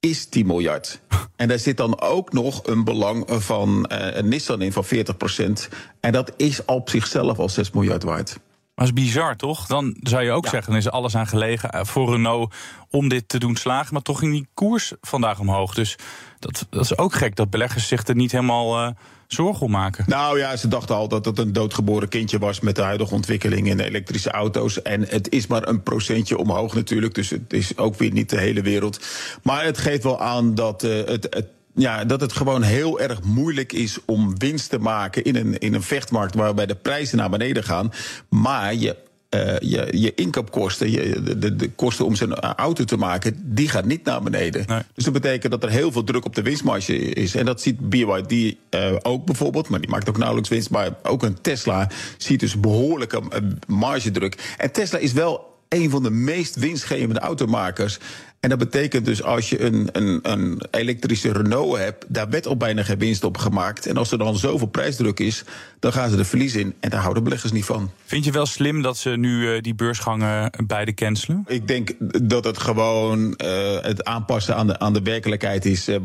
is 0.00 0.26
10 0.26 0.46
miljard. 0.46 0.98
En 1.36 1.48
daar 1.48 1.58
zit 1.58 1.76
dan 1.76 2.00
ook 2.00 2.32
nog 2.32 2.66
een 2.66 2.84
belang 2.84 3.24
van 3.28 3.90
Nissan 4.22 4.62
in 4.62 4.72
van 4.72 4.84
40 4.84 5.16
procent. 5.16 5.68
En 6.00 6.12
dat 6.12 6.32
is 6.36 6.64
op 6.64 6.90
zichzelf 6.90 7.38
al 7.38 7.48
6 7.48 7.70
miljard 7.70 8.02
waard. 8.02 8.38
Maar 8.74 8.86
dat 8.86 8.96
is 8.96 9.04
bizar, 9.04 9.36
toch? 9.36 9.66
Dan 9.66 9.96
zou 10.00 10.24
je 10.24 10.30
ook 10.30 10.44
ja. 10.44 10.50
zeggen, 10.50 10.72
er 10.72 10.78
is 10.78 10.90
alles 10.90 11.16
aan 11.16 11.26
gelegen 11.26 11.86
voor 11.86 12.10
Renault 12.10 12.54
om 12.90 13.08
dit 13.08 13.28
te 13.28 13.38
doen 13.38 13.56
slagen. 13.56 13.92
Maar 13.92 14.02
toch 14.02 14.18
ging 14.18 14.32
die 14.32 14.48
koers 14.54 14.92
vandaag 15.00 15.40
omhoog. 15.40 15.74
Dus 15.74 15.96
dat, 16.38 16.66
dat 16.70 16.82
is 16.82 16.98
ook 16.98 17.14
gek 17.14 17.36
dat 17.36 17.50
beleggers 17.50 17.88
zich 17.88 18.06
er 18.06 18.14
niet 18.14 18.32
helemaal 18.32 18.80
uh, 18.80 18.90
zorgen 19.26 19.66
om 19.66 19.70
maken. 19.70 20.04
Nou 20.08 20.38
ja, 20.38 20.56
ze 20.56 20.68
dachten 20.68 20.94
al 20.94 21.08
dat 21.08 21.24
het 21.24 21.38
een 21.38 21.52
doodgeboren 21.52 22.08
kindje 22.08 22.38
was 22.38 22.60
met 22.60 22.76
de 22.76 22.82
huidige 22.82 23.14
ontwikkeling 23.14 23.68
in 23.68 23.80
elektrische 23.80 24.30
auto's. 24.30 24.82
En 24.82 25.08
het 25.08 25.30
is 25.30 25.46
maar 25.46 25.68
een 25.68 25.82
procentje 25.82 26.38
omhoog 26.38 26.74
natuurlijk. 26.74 27.14
Dus 27.14 27.30
het 27.30 27.52
is 27.52 27.76
ook 27.76 27.94
weer 27.94 28.12
niet 28.12 28.30
de 28.30 28.40
hele 28.40 28.62
wereld. 28.62 29.04
Maar 29.42 29.64
het 29.64 29.78
geeft 29.78 30.02
wel 30.02 30.20
aan 30.20 30.54
dat 30.54 30.84
uh, 30.84 31.06
het, 31.06 31.26
het 31.30 31.46
ja, 31.74 32.04
dat 32.04 32.20
het 32.20 32.32
gewoon 32.32 32.62
heel 32.62 33.00
erg 33.00 33.22
moeilijk 33.22 33.72
is 33.72 33.98
om 34.04 34.38
winst 34.38 34.70
te 34.70 34.78
maken 34.78 35.24
in 35.24 35.36
een, 35.36 35.58
in 35.58 35.74
een 35.74 35.82
vechtmarkt 35.82 36.34
waarbij 36.34 36.66
de 36.66 36.74
prijzen 36.74 37.18
naar 37.18 37.30
beneden 37.30 37.64
gaan. 37.64 37.92
Maar 38.28 38.74
je 38.74 38.96
uh, 39.34 39.58
je, 39.58 39.88
je 39.90 40.14
inkoopkosten, 40.14 40.90
je, 40.90 41.22
de, 41.38 41.56
de, 41.56 41.70
kosten 41.70 42.04
om 42.04 42.14
zijn 42.14 42.34
auto 42.34 42.84
te 42.84 42.96
maken, 42.96 43.40
die 43.44 43.68
gaan 43.68 43.86
niet 43.86 44.04
naar 44.04 44.22
beneden. 44.22 44.64
Nee. 44.66 44.82
Dus 44.94 45.04
dat 45.04 45.12
betekent 45.12 45.52
dat 45.52 45.62
er 45.62 45.70
heel 45.70 45.92
veel 45.92 46.04
druk 46.04 46.24
op 46.24 46.34
de 46.34 46.42
winstmarge 46.42 46.98
is. 46.98 47.34
En 47.34 47.44
dat 47.44 47.60
ziet 47.60 47.88
BYD 47.88 48.32
uh, 48.32 48.92
ook 49.02 49.24
bijvoorbeeld, 49.24 49.68
maar 49.68 49.80
die 49.80 49.90
maakt 49.90 50.08
ook 50.08 50.18
nauwelijks 50.18 50.50
winst. 50.50 50.70
Maar 50.70 50.90
ook 51.02 51.22
een 51.22 51.40
Tesla 51.40 51.90
ziet 52.16 52.40
dus 52.40 52.60
behoorlijke 52.60 53.20
uh, 53.20 53.38
margedruk. 53.66 54.54
En 54.58 54.72
Tesla 54.72 54.98
is 54.98 55.12
wel 55.12 55.52
een 55.68 55.90
van 55.90 56.02
de 56.02 56.10
meest 56.10 56.56
winstgevende 56.56 57.20
automakers. 57.20 57.98
En 58.44 58.50
dat 58.50 58.58
betekent 58.58 59.04
dus 59.04 59.22
als 59.22 59.48
je 59.50 59.60
een, 59.60 59.88
een, 59.92 60.18
een, 60.22 60.62
elektrische 60.70 61.32
Renault 61.32 61.76
hebt, 61.78 62.04
daar 62.08 62.28
werd 62.28 62.46
al 62.46 62.56
bijna 62.56 62.82
geen 62.82 62.98
winst 62.98 63.24
op 63.24 63.36
gemaakt. 63.36 63.86
En 63.86 63.96
als 63.96 64.12
er 64.12 64.18
dan 64.18 64.36
zoveel 64.36 64.66
prijsdruk 64.66 65.20
is, 65.20 65.44
dan 65.78 65.92
gaan 65.92 66.10
ze 66.10 66.18
er 66.18 66.24
verlies 66.24 66.54
in. 66.54 66.74
En 66.80 66.90
daar 66.90 67.00
houden 67.00 67.24
beleggers 67.24 67.52
niet 67.52 67.64
van. 67.64 67.90
Vind 68.04 68.24
je 68.24 68.30
wel 68.32 68.46
slim 68.46 68.82
dat 68.82 68.96
ze 68.96 69.10
nu 69.10 69.54
uh, 69.54 69.60
die 69.60 69.74
beursgangen 69.74 70.50
beide 70.66 70.94
cancelen? 70.94 71.44
Ik 71.46 71.68
denk 71.68 71.90
dat 72.22 72.44
het 72.44 72.58
gewoon 72.58 73.34
uh, 73.44 73.80
het 73.80 74.04
aanpassen 74.04 74.56
aan 74.56 74.66
de, 74.66 74.78
aan 74.78 74.92
de 74.92 75.02
werkelijkheid 75.02 75.64
is. 75.64 75.88
Uh, 75.88 75.96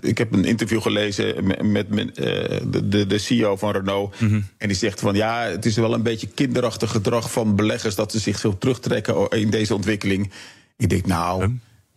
ik 0.00 0.18
heb 0.18 0.32
een 0.32 0.44
interview 0.44 0.80
gelezen 0.80 1.46
met, 1.72 1.88
met 1.88 2.14
de, 2.14 2.84
de, 2.88 3.06
de, 3.06 3.18
CEO 3.18 3.56
van 3.56 3.72
Renault. 3.72 4.20
Mm 4.20 4.28
-hmm. 4.28 4.46
En 4.58 4.68
die 4.68 4.76
zegt 4.76 5.00
van 5.00 5.14
ja, 5.14 5.42
het 5.42 5.66
is 5.66 5.76
wel 5.76 5.94
een 5.94 6.02
beetje 6.02 6.26
kinderachtig 6.26 6.90
gedrag 6.90 7.32
van 7.32 7.56
beleggers 7.56 7.94
dat 7.94 8.12
ze 8.12 8.18
zich 8.18 8.38
zo 8.38 8.58
terugtrekken 8.58 9.28
in 9.30 9.50
deze 9.50 9.74
ontwikkeling. 9.74 10.30
Ik 10.76 10.88
denk 10.88 11.06
nou. 11.06 11.50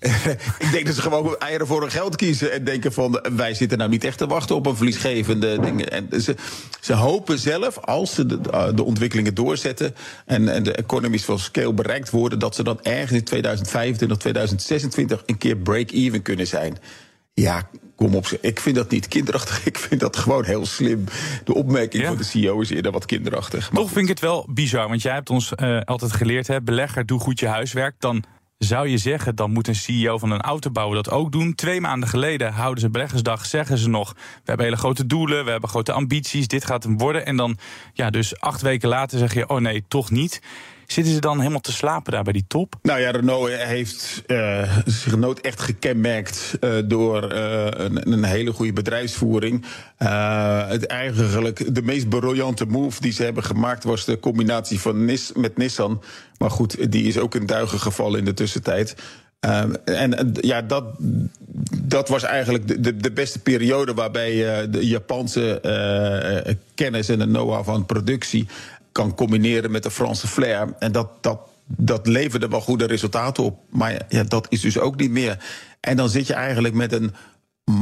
ik 0.66 0.72
denk 0.72 0.86
dat 0.86 0.96
ze 0.96 1.02
gewoon 1.02 1.38
eieren 1.38 1.68
voor 1.68 1.82
hun 1.82 1.92
geld 1.92 2.16
kiezen. 2.16 2.52
En 2.52 2.64
denken 2.64 2.94
van, 2.94 3.22
wij 3.36 3.54
zitten 3.54 3.78
nou 3.78 3.90
niet 3.90 4.04
echt 4.04 4.18
te 4.18 4.28
wachten 4.28 4.56
op 4.56 4.66
een 4.66 4.76
verliesgevende 4.76 5.60
ding. 5.60 5.82
En 5.82 6.22
ze, 6.22 6.36
ze 6.80 6.94
hopen 6.94 7.40
zelf, 7.40 7.78
als 7.78 8.14
ze 8.14 8.26
de, 8.26 8.40
de 8.76 8.84
ontwikkelingen 8.84 9.34
doorzetten... 9.34 9.96
En, 10.26 10.50
en 10.50 10.64
de 10.64 10.72
economies 10.72 11.26
van 11.26 11.40
scale 11.40 11.74
bereikt 11.74 12.10
worden... 12.10 12.40
dat 12.40 12.56
ze 12.56 12.64
dan 12.64 12.80
ergens 12.82 13.12
in 13.12 13.24
2025, 13.24 14.18
2026 14.18 15.24
een 15.26 15.38
keer 15.38 15.58
break-even 15.58 16.22
kunnen 16.22 16.48
zijn. 16.48 16.78
Ja, 17.34 17.70
kom 17.96 18.16
op, 18.16 18.28
ik 18.42 18.60
vind 18.60 18.76
dat 18.76 18.90
niet 18.90 19.08
kinderachtig. 19.08 19.66
Ik 19.76 19.78
vind 19.78 20.02
dat 20.02 20.18
gewoon 20.18 20.46
heel 20.46 20.66
slim. 20.66 21.04
De 21.44 21.54
opmerking 21.54 22.06
van 22.06 22.18
de 22.18 22.24
CEO 22.24 22.62
is 22.62 22.70
eerder 22.70 22.92
wat 22.92 23.06
kinderachtig. 23.06 23.72
Maar 23.72 23.82
Toch 23.82 23.92
vind 23.92 24.04
ik 24.04 24.10
het 24.10 24.20
wel 24.20 24.48
bizar, 24.50 24.88
want 24.88 25.02
jij 25.02 25.14
hebt 25.14 25.30
ons 25.30 25.54
uh, 25.56 25.82
altijd 25.82 26.12
geleerd... 26.12 26.48
Hè, 26.48 26.62
belegger, 26.62 27.06
doe 27.06 27.20
goed 27.20 27.40
je 27.40 27.48
huiswerk. 27.48 27.96
Dan 28.00 28.24
zou 28.58 28.88
je 28.88 28.98
zeggen, 28.98 29.36
dan 29.36 29.52
moet 29.52 29.68
een 29.68 29.76
CEO 29.76 30.18
van 30.18 30.32
een 30.32 30.42
autobouwer 30.42 30.96
dat 31.04 31.14
ook 31.14 31.32
doen. 31.32 31.56
Twee 31.56 31.82
maanden 31.82 32.10
geleden 32.10 32.54
houden 32.54 32.82
ze 32.82 32.90
beleggersdag, 32.90 33.46
zeggen 33.46 33.78
ze 33.78 33.90
nog... 33.90 34.14
we 34.14 34.42
hebben 34.44 34.66
hele 34.66 34.78
grote 34.78 35.06
doelen, 35.06 35.46
we 35.46 35.52
hebben 35.52 35.70
grote 35.70 35.92
ambities, 35.92 36.48
dit 36.48 36.66
gaat 36.66 36.84
hem 36.84 36.98
worden. 36.98 37.26
En 37.26 37.36
dan, 37.36 37.58
ja, 37.94 38.10
dus 38.10 38.40
acht 38.40 38.62
weken 38.62 38.90
later 38.90 39.18
zeg 39.18 39.34
je, 39.34 39.50
oh 39.50 39.60
nee, 39.60 39.84
toch 39.88 40.12
niet... 40.12 40.42
Zitten 40.88 41.14
ze 41.14 41.20
dan 41.20 41.40
helemaal 41.40 41.60
te 41.60 41.72
slapen 41.72 42.12
daar 42.12 42.24
bij 42.24 42.34
die 42.34 42.46
top? 42.48 42.76
Nou 42.82 43.00
ja, 43.00 43.12
Renault 43.12 43.50
heeft 43.50 44.24
uh, 44.28 44.78
zich 44.86 45.16
nooit 45.16 45.42
echt 45.42 45.62
gekenmerkt 45.62 46.58
uh, 46.62 46.72
door 46.86 47.24
een, 47.24 48.12
een, 48.12 48.24
hele 48.24 48.52
goede 48.52 48.74
bedrijfsvoering. 48.74 49.66
eigenlijk 50.88 51.76
de 51.76 51.82
meest 51.82 52.10
briljante 52.10 52.66
move 52.66 53.02
die 53.02 53.12
ze 53.12 53.24
hebben 53.24 53.44
gemaakt 53.44 53.84
was 53.84 54.06
de 54.06 54.20
combinatie 54.20 54.80
van 54.80 55.06
Nis 55.06 55.32
met 55.36 55.58
Nissan. 55.58 56.02
Maar 56.38 56.52
goed, 56.52 56.92
die 56.92 57.04
is 57.04 57.18
ook 57.18 57.36
in 57.36 57.46
duigen 57.46 57.80
gevallen 57.80 58.20
in 58.20 58.26
de 58.26 58.34
tussentijd. 58.34 58.96
en 59.86 60.32
ja, 60.42 60.62
dat, 60.62 60.86
dat 61.82 62.10
was 62.10 62.24
eigenlijk 62.24 62.84
de, 62.84 62.98
de 62.98 63.12
beste 63.12 63.40
periode 63.40 63.94
waarbij 63.94 64.68
de 64.70 64.88
Japanse 64.88 65.62
kennis 66.76 67.10
en 67.10 67.20
de 67.20 67.26
know-how 67.26 67.66
van 67.66 67.86
productie 67.86 68.48
kan 68.96 69.16
combineren 69.16 69.72
met 69.72 69.84
de 69.84 69.92
Franse 69.92 70.28
flair. 70.28 70.76
En 70.80 70.92
dat, 70.92 71.10
dat, 71.22 71.40
dat 71.66 72.08
leverde 72.08 72.48
wel 72.48 72.62
goede 72.62 72.86
resultaten 72.86 73.44
op. 73.44 73.60
Maar 73.70 74.06
ja, 74.10 74.24
dat 74.24 74.46
is 74.50 74.62
dus 74.62 74.80
ook 74.80 74.96
niet 74.96 75.12
meer. 75.12 75.44
En 75.80 75.98
dan 75.98 76.10
zit 76.10 76.28
je 76.28 76.34
eigenlijk 76.34 76.74
met 76.74 76.92
een 76.92 77.14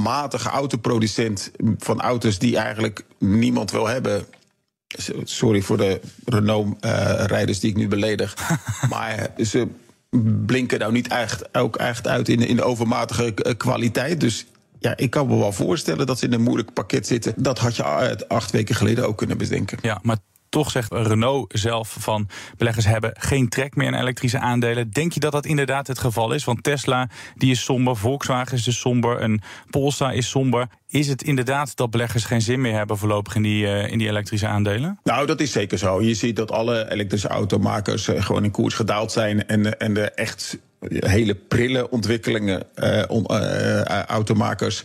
matige 0.03 0.50
autoproducent 0.50 1.51
van 1.77 2.01
auto's 2.01 2.39
die 2.39 2.58
eigenlijk 2.58 3.05
niemand 3.20 3.72
wil 3.72 3.88
hebben. 3.88 4.25
Sorry 5.24 5.62
voor 5.62 5.77
de 5.77 6.00
Renault-rijders 6.25 7.60
die 7.60 7.70
ik 7.70 7.77
nu 7.77 7.88
beledig. 7.88 8.36
maar 8.89 9.29
ze 9.38 9.67
blinken 10.46 10.79
nou 10.79 10.91
niet 10.91 11.08
echt, 11.08 11.55
ook 11.55 11.75
echt 11.75 12.08
uit 12.08 12.29
in, 12.29 12.39
in 12.39 12.55
de 12.55 12.63
overmatige 12.63 13.34
kwaliteit. 13.58 14.20
Dus 14.20 14.46
ja, 14.79 14.98
ik 14.98 15.10
kan 15.10 15.27
me 15.27 15.38
wel 15.38 15.51
voorstellen 15.51 16.05
dat 16.05 16.20
ze 16.20 16.25
in 16.25 16.34
een 16.34 16.41
moeilijk 16.41 16.74
pakket 16.74 17.08
zitten. 17.08 17.34
Dat 17.38 17.60
had 17.60 17.75
je 17.75 18.27
acht 18.27 18.51
weken 18.51 18.75
geleden 18.75 19.08
ook 19.08 19.17
kunnen 19.17 19.38
bedenken. 19.38 19.77
Ja, 19.82 20.00
maar 20.01 20.17
toch 20.53 20.72
zegt 20.72 20.93
Renault 20.93 21.60
zelf 21.60 21.95
van 22.00 22.27
beleggers 22.57 22.86
hebben 22.86 23.12
geen 23.19 23.50
trek 23.50 23.75
meer 23.75 23.88
in 23.88 23.93
elektrische 23.93 24.39
aandelen. 24.39 24.91
Denk 24.91 25.12
je 25.12 25.19
dat 25.19 25.31
dat 25.31 25.45
inderdaad 25.45 25.88
het 25.88 26.00
geval 26.00 26.33
is? 26.33 26.43
Want 26.43 26.63
Tesla 26.63 27.10
die 27.36 27.51
is 27.51 27.63
somber, 27.63 27.95
Volkswagen 27.95 28.57
is 28.57 28.63
dus 28.63 28.79
somber, 28.79 29.17
en 29.17 29.41
Polestar 29.69 30.13
is 30.13 30.29
somber. 30.29 30.67
Is 30.88 31.07
het 31.07 31.24
inderdaad 31.24 31.75
dat 31.75 31.91
beleggers 31.91 32.25
geen 32.25 32.41
zin 32.41 32.62
meer 32.62 32.74
hebben 32.74 32.98
voorlopig 32.98 33.36
in 33.36 33.41
die, 33.41 33.63
uh, 33.63 33.91
in 33.91 33.98
die 33.98 34.07
elektrische 34.07 34.48
aandelen? 34.48 35.00
Nou, 35.03 35.25
dat 35.25 35.39
is 35.39 35.51
zeker 35.51 35.77
zo. 35.77 36.01
Je 36.01 36.13
ziet 36.13 36.36
dat 36.36 36.51
alle 36.51 36.91
elektrische 36.91 37.27
automakers 37.27 38.07
uh, 38.07 38.24
gewoon 38.24 38.43
in 38.43 38.51
koers 38.51 38.74
gedaald 38.74 39.12
zijn 39.12 39.48
en, 39.48 39.79
en 39.79 39.93
de 39.93 40.12
echt 40.12 40.57
hele 40.90 41.36
prille 41.36 41.90
ontwikkelingen, 41.90 42.63
uh, 42.75 43.04
on, 43.08 43.25
uh, 43.32 43.82
automakers. 43.82 44.84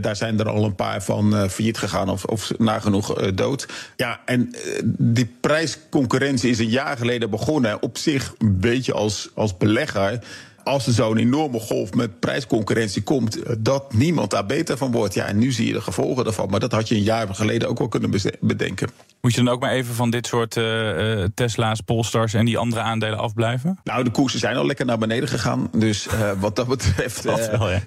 Daar 0.00 0.16
zijn 0.16 0.38
er 0.38 0.48
al 0.48 0.64
een 0.64 0.74
paar 0.74 1.02
van 1.02 1.50
failliet 1.50 1.78
gegaan 1.78 2.08
of, 2.08 2.24
of 2.24 2.50
nagenoeg 2.58 3.32
dood. 3.34 3.68
Ja, 3.96 4.20
en 4.24 4.54
die 4.98 5.34
prijsconcurrentie 5.40 6.50
is 6.50 6.58
een 6.58 6.68
jaar 6.68 6.96
geleden 6.96 7.30
begonnen. 7.30 7.82
Op 7.82 7.98
zich 7.98 8.34
een 8.38 8.60
beetje 8.60 8.92
als, 8.92 9.30
als 9.34 9.56
belegger 9.56 10.20
als 10.70 10.86
er 10.86 10.92
zo'n 10.92 11.16
enorme 11.16 11.60
golf 11.60 11.94
met 11.94 12.20
prijsconcurrentie 12.20 13.02
komt, 13.02 13.38
dat 13.58 13.92
niemand 13.92 14.30
daar 14.30 14.46
beter 14.46 14.76
van 14.76 14.92
wordt. 14.92 15.14
Ja, 15.14 15.26
en 15.26 15.38
nu 15.38 15.52
zie 15.52 15.66
je 15.66 15.72
de 15.72 15.80
gevolgen 15.80 16.24
daarvan. 16.24 16.50
Maar 16.50 16.60
dat 16.60 16.72
had 16.72 16.88
je 16.88 16.94
een 16.94 17.02
jaar 17.02 17.34
geleden 17.34 17.68
ook 17.68 17.78
wel 17.78 17.88
kunnen 17.88 18.10
bedenken. 18.40 18.88
Moet 19.20 19.34
je 19.34 19.42
dan 19.42 19.52
ook 19.54 19.60
maar 19.60 19.70
even 19.70 19.94
van 19.94 20.10
dit 20.10 20.26
soort 20.26 20.56
uh, 20.56 21.24
Tesla's, 21.34 21.80
Polestars 21.80 22.34
en 22.34 22.44
die 22.44 22.58
andere 22.58 22.80
aandelen 22.80 23.18
afblijven? 23.18 23.78
Nou, 23.84 24.04
de 24.04 24.10
koersen 24.10 24.40
zijn 24.40 24.56
al 24.56 24.66
lekker 24.66 24.86
naar 24.86 24.98
beneden 24.98 25.28
gegaan. 25.28 25.68
Dus 25.76 26.06
uh, 26.06 26.30
wat 26.38 26.56
dat 26.56 26.66
betreft 26.66 27.22
dat 27.30 27.50
wel, 27.50 27.70
ja. 27.70 27.80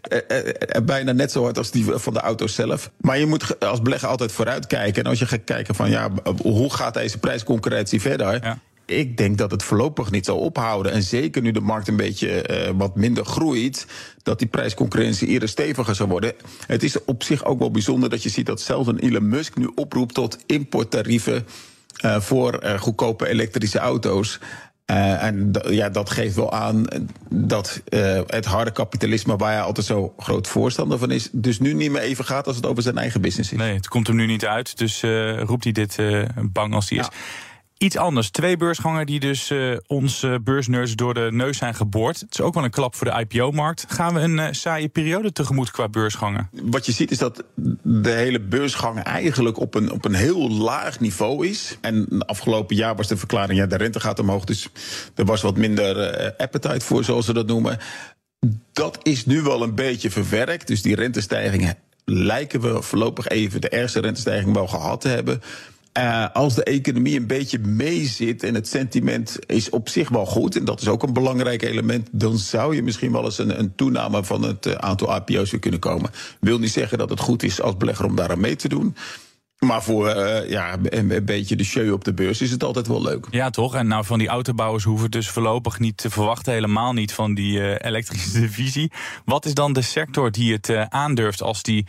bijna 0.83 1.11
net 1.11 1.31
zo 1.31 1.43
hard 1.43 1.57
als 1.57 1.71
die 1.71 1.85
van 1.85 2.13
de 2.13 2.19
auto's 2.19 2.55
zelf. 2.55 2.91
Maar 3.01 3.19
je 3.19 3.25
moet 3.25 3.59
als 3.59 3.81
belegger 3.81 4.09
altijd 4.09 4.31
vooruitkijken. 4.31 5.03
En 5.03 5.09
als 5.09 5.19
je 5.19 5.25
gaat 5.25 5.43
kijken 5.43 5.75
van 5.75 5.89
ja, 5.89 6.09
hoe 6.41 6.73
gaat 6.73 6.93
deze 6.93 7.17
prijsconcurrentie 7.17 8.01
verder? 8.01 8.43
Ja 8.43 8.57
ik 8.85 9.17
denk 9.17 9.37
dat 9.37 9.51
het 9.51 9.63
voorlopig 9.63 10.11
niet 10.11 10.25
zal 10.25 10.37
ophouden. 10.37 10.91
En 10.91 11.03
zeker 11.03 11.41
nu 11.41 11.51
de 11.51 11.61
markt 11.61 11.87
een 11.87 11.95
beetje 11.95 12.49
uh, 12.67 12.71
wat 12.77 12.95
minder 12.95 13.25
groeit, 13.25 13.87
dat 14.23 14.39
die 14.39 14.47
prijsconcurrentie 14.47 15.27
eerder 15.27 15.49
steviger 15.49 15.95
zal 15.95 16.07
worden. 16.07 16.33
Het 16.67 16.83
is 16.83 17.03
op 17.03 17.23
zich 17.23 17.45
ook 17.45 17.59
wel 17.59 17.71
bijzonder 17.71 18.09
dat 18.09 18.23
je 18.23 18.29
ziet 18.29 18.45
dat 18.45 18.61
zelfs 18.61 18.87
een 18.87 18.99
Elon 18.99 19.27
Musk 19.29 19.57
nu 19.57 19.71
oproept 19.75 20.13
tot 20.13 20.37
importtarieven 20.45 21.45
uh, 22.05 22.19
voor 22.19 22.63
uh, 22.63 22.79
goedkope 22.79 23.27
elektrische 23.27 23.79
auto's. 23.79 24.39
Uh, 24.91 25.23
en 25.23 25.51
ja, 25.69 25.89
dat 25.89 26.09
geeft 26.09 26.35
wel 26.35 26.51
aan 26.51 26.85
dat 27.29 27.81
uh, 27.89 28.19
het 28.27 28.45
harde 28.45 28.71
kapitalisme, 28.71 29.35
waar 29.35 29.51
hij 29.51 29.61
altijd 29.61 29.85
zo 29.85 30.13
groot 30.17 30.47
voorstander 30.47 30.97
van 30.97 31.11
is, 31.11 31.29
dus 31.31 31.59
nu 31.59 31.73
niet 31.73 31.91
meer 31.91 32.01
even 32.01 32.25
gaat 32.25 32.47
als 32.47 32.55
het 32.55 32.65
over 32.65 32.83
zijn 32.83 32.97
eigen 32.97 33.21
business 33.21 33.51
is. 33.51 33.57
Nee, 33.57 33.73
het 33.73 33.87
komt 33.87 34.07
hem 34.07 34.15
nu 34.15 34.25
niet 34.25 34.45
uit. 34.45 34.77
Dus 34.77 35.01
uh, 35.01 35.41
roept 35.41 35.63
hij 35.63 35.73
dit 35.73 35.97
bang 36.51 36.73
als 36.73 36.89
hij 36.89 36.99
is. 36.99 37.07
Iets 37.83 37.97
anders. 37.97 38.29
Twee 38.29 38.57
beursgangen 38.57 39.05
die 39.05 39.19
dus 39.19 39.49
uh, 39.49 39.77
ons 39.87 40.23
uh, 40.23 40.35
beursnerds 40.43 40.95
door 40.95 41.13
de 41.13 41.29
neus 41.31 41.57
zijn 41.57 41.75
geboord. 41.75 42.19
Het 42.19 42.33
is 42.33 42.41
ook 42.41 42.53
wel 42.53 42.63
een 42.63 42.69
klap 42.69 42.95
voor 42.95 43.07
de 43.07 43.25
IPO-markt. 43.27 43.85
Gaan 43.87 44.13
we 44.13 44.19
een 44.19 44.37
uh, 44.37 44.47
saaie 44.51 44.87
periode 44.87 45.31
tegemoet 45.31 45.71
qua 45.71 45.89
beursgangen? 45.89 46.49
Wat 46.51 46.85
je 46.85 46.91
ziet 46.91 47.11
is 47.11 47.17
dat 47.17 47.43
de 47.81 48.09
hele 48.09 48.39
beursgang 48.39 48.99
eigenlijk 48.99 49.59
op 49.59 49.75
een, 49.75 49.91
op 49.91 50.05
een 50.05 50.13
heel 50.13 50.49
laag 50.49 50.99
niveau 50.99 51.47
is. 51.47 51.77
En 51.81 52.25
afgelopen 52.25 52.75
jaar 52.75 52.95
was 52.95 53.07
de 53.07 53.17
verklaring, 53.17 53.59
ja, 53.59 53.65
de 53.65 53.77
rente 53.77 53.99
gaat 53.99 54.19
omhoog. 54.19 54.43
Dus 54.43 54.69
er 55.15 55.25
was 55.25 55.41
wat 55.41 55.57
minder 55.57 56.33
appetite 56.37 56.85
voor, 56.85 57.03
zoals 57.03 57.25
ze 57.25 57.33
dat 57.33 57.47
noemen. 57.47 57.77
Dat 58.73 58.99
is 59.01 59.25
nu 59.25 59.41
wel 59.41 59.63
een 59.63 59.75
beetje 59.75 60.11
verwerkt. 60.11 60.67
Dus 60.67 60.81
die 60.81 60.95
rentestijgingen 60.95 61.77
lijken 62.05 62.61
we 62.61 62.81
voorlopig 62.81 63.27
even 63.27 63.61
de 63.61 63.69
ergste 63.69 63.99
rentestijging 63.99 64.53
wel 64.53 64.67
gehad 64.67 65.01
te 65.01 65.07
hebben. 65.07 65.41
Uh, 65.97 66.25
als 66.33 66.55
de 66.55 66.63
economie 66.63 67.19
een 67.19 67.27
beetje 67.27 67.59
meezit 67.59 68.43
en 68.43 68.53
het 68.53 68.67
sentiment 68.67 69.39
is 69.45 69.69
op 69.69 69.89
zich 69.89 70.09
wel 70.09 70.25
goed, 70.25 70.55
en 70.55 70.65
dat 70.65 70.81
is 70.81 70.88
ook 70.88 71.03
een 71.03 71.13
belangrijk 71.13 71.62
element, 71.62 72.09
dan 72.12 72.38
zou 72.38 72.75
je 72.75 72.83
misschien 72.83 73.12
wel 73.12 73.23
eens 73.23 73.38
een, 73.38 73.59
een 73.59 73.75
toename 73.75 74.23
van 74.23 74.43
het 74.43 74.65
uh, 74.65 74.73
aantal 74.73 75.15
IPO's 75.15 75.51
weer 75.51 75.59
kunnen 75.59 75.79
komen. 75.79 76.12
Wil 76.39 76.59
niet 76.59 76.71
zeggen 76.71 76.97
dat 76.97 77.09
het 77.09 77.19
goed 77.19 77.43
is 77.43 77.62
als 77.62 77.77
belegger 77.77 78.05
om 78.05 78.15
daar 78.15 78.31
aan 78.31 78.39
mee 78.39 78.55
te 78.55 78.67
doen. 78.67 78.95
Maar 79.59 79.83
voor 79.83 80.07
uh, 80.07 80.50
ja, 80.50 80.73
een, 80.73 81.15
een, 81.15 81.25
beetje 81.25 81.55
de 81.55 81.63
show 81.63 81.93
op 81.93 82.03
de 82.03 82.13
beurs 82.13 82.41
is 82.41 82.51
het 82.51 82.63
altijd 82.63 82.88
wel 82.88 83.01
leuk. 83.01 83.27
Ja, 83.31 83.50
toch? 83.50 83.75
En 83.75 83.88
nou, 83.88 84.05
van 84.05 84.19
die 84.19 84.27
autobouwers 84.27 84.83
hoeven 84.83 85.12
dus 85.12 85.29
voorlopig 85.29 85.79
niet 85.79 85.97
te 85.97 86.09
verwachten, 86.09 86.53
helemaal 86.53 86.93
niet 86.93 87.13
van 87.13 87.33
die 87.33 87.83
elektrische 87.83 88.39
divisie. 88.39 88.91
Wat 89.25 89.45
is 89.45 89.53
dan 89.53 89.73
de 89.73 89.81
sector 89.81 90.31
die 90.31 90.53
het 90.53 90.89
aandurft 90.89 91.41
als 91.41 91.63
die 91.63 91.85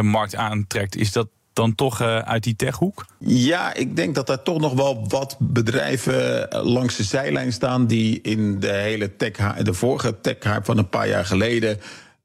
markt 0.00 0.36
aantrekt? 0.36 0.96
Is 0.96 1.12
dat 1.12 1.28
dan 1.60 1.74
toch 1.74 2.02
uh, 2.02 2.18
uit 2.18 2.42
die 2.42 2.56
techhoek? 2.56 3.06
Ja, 3.18 3.74
ik 3.74 3.96
denk 3.96 4.14
dat 4.14 4.28
er 4.28 4.42
toch 4.42 4.60
nog 4.60 4.72
wel 4.72 5.04
wat 5.08 5.36
bedrijven 5.38 6.48
langs 6.50 6.96
de 6.96 7.02
zijlijn 7.02 7.52
staan 7.52 7.86
die 7.86 8.20
in 8.20 8.60
de 8.60 8.72
hele 8.72 9.16
tech, 9.16 9.62
de 9.62 9.74
vorige 9.74 10.20
tech 10.20 10.36
van 10.62 10.78
een 10.78 10.88
paar 10.88 11.08
jaar 11.08 11.24
geleden 11.24 11.78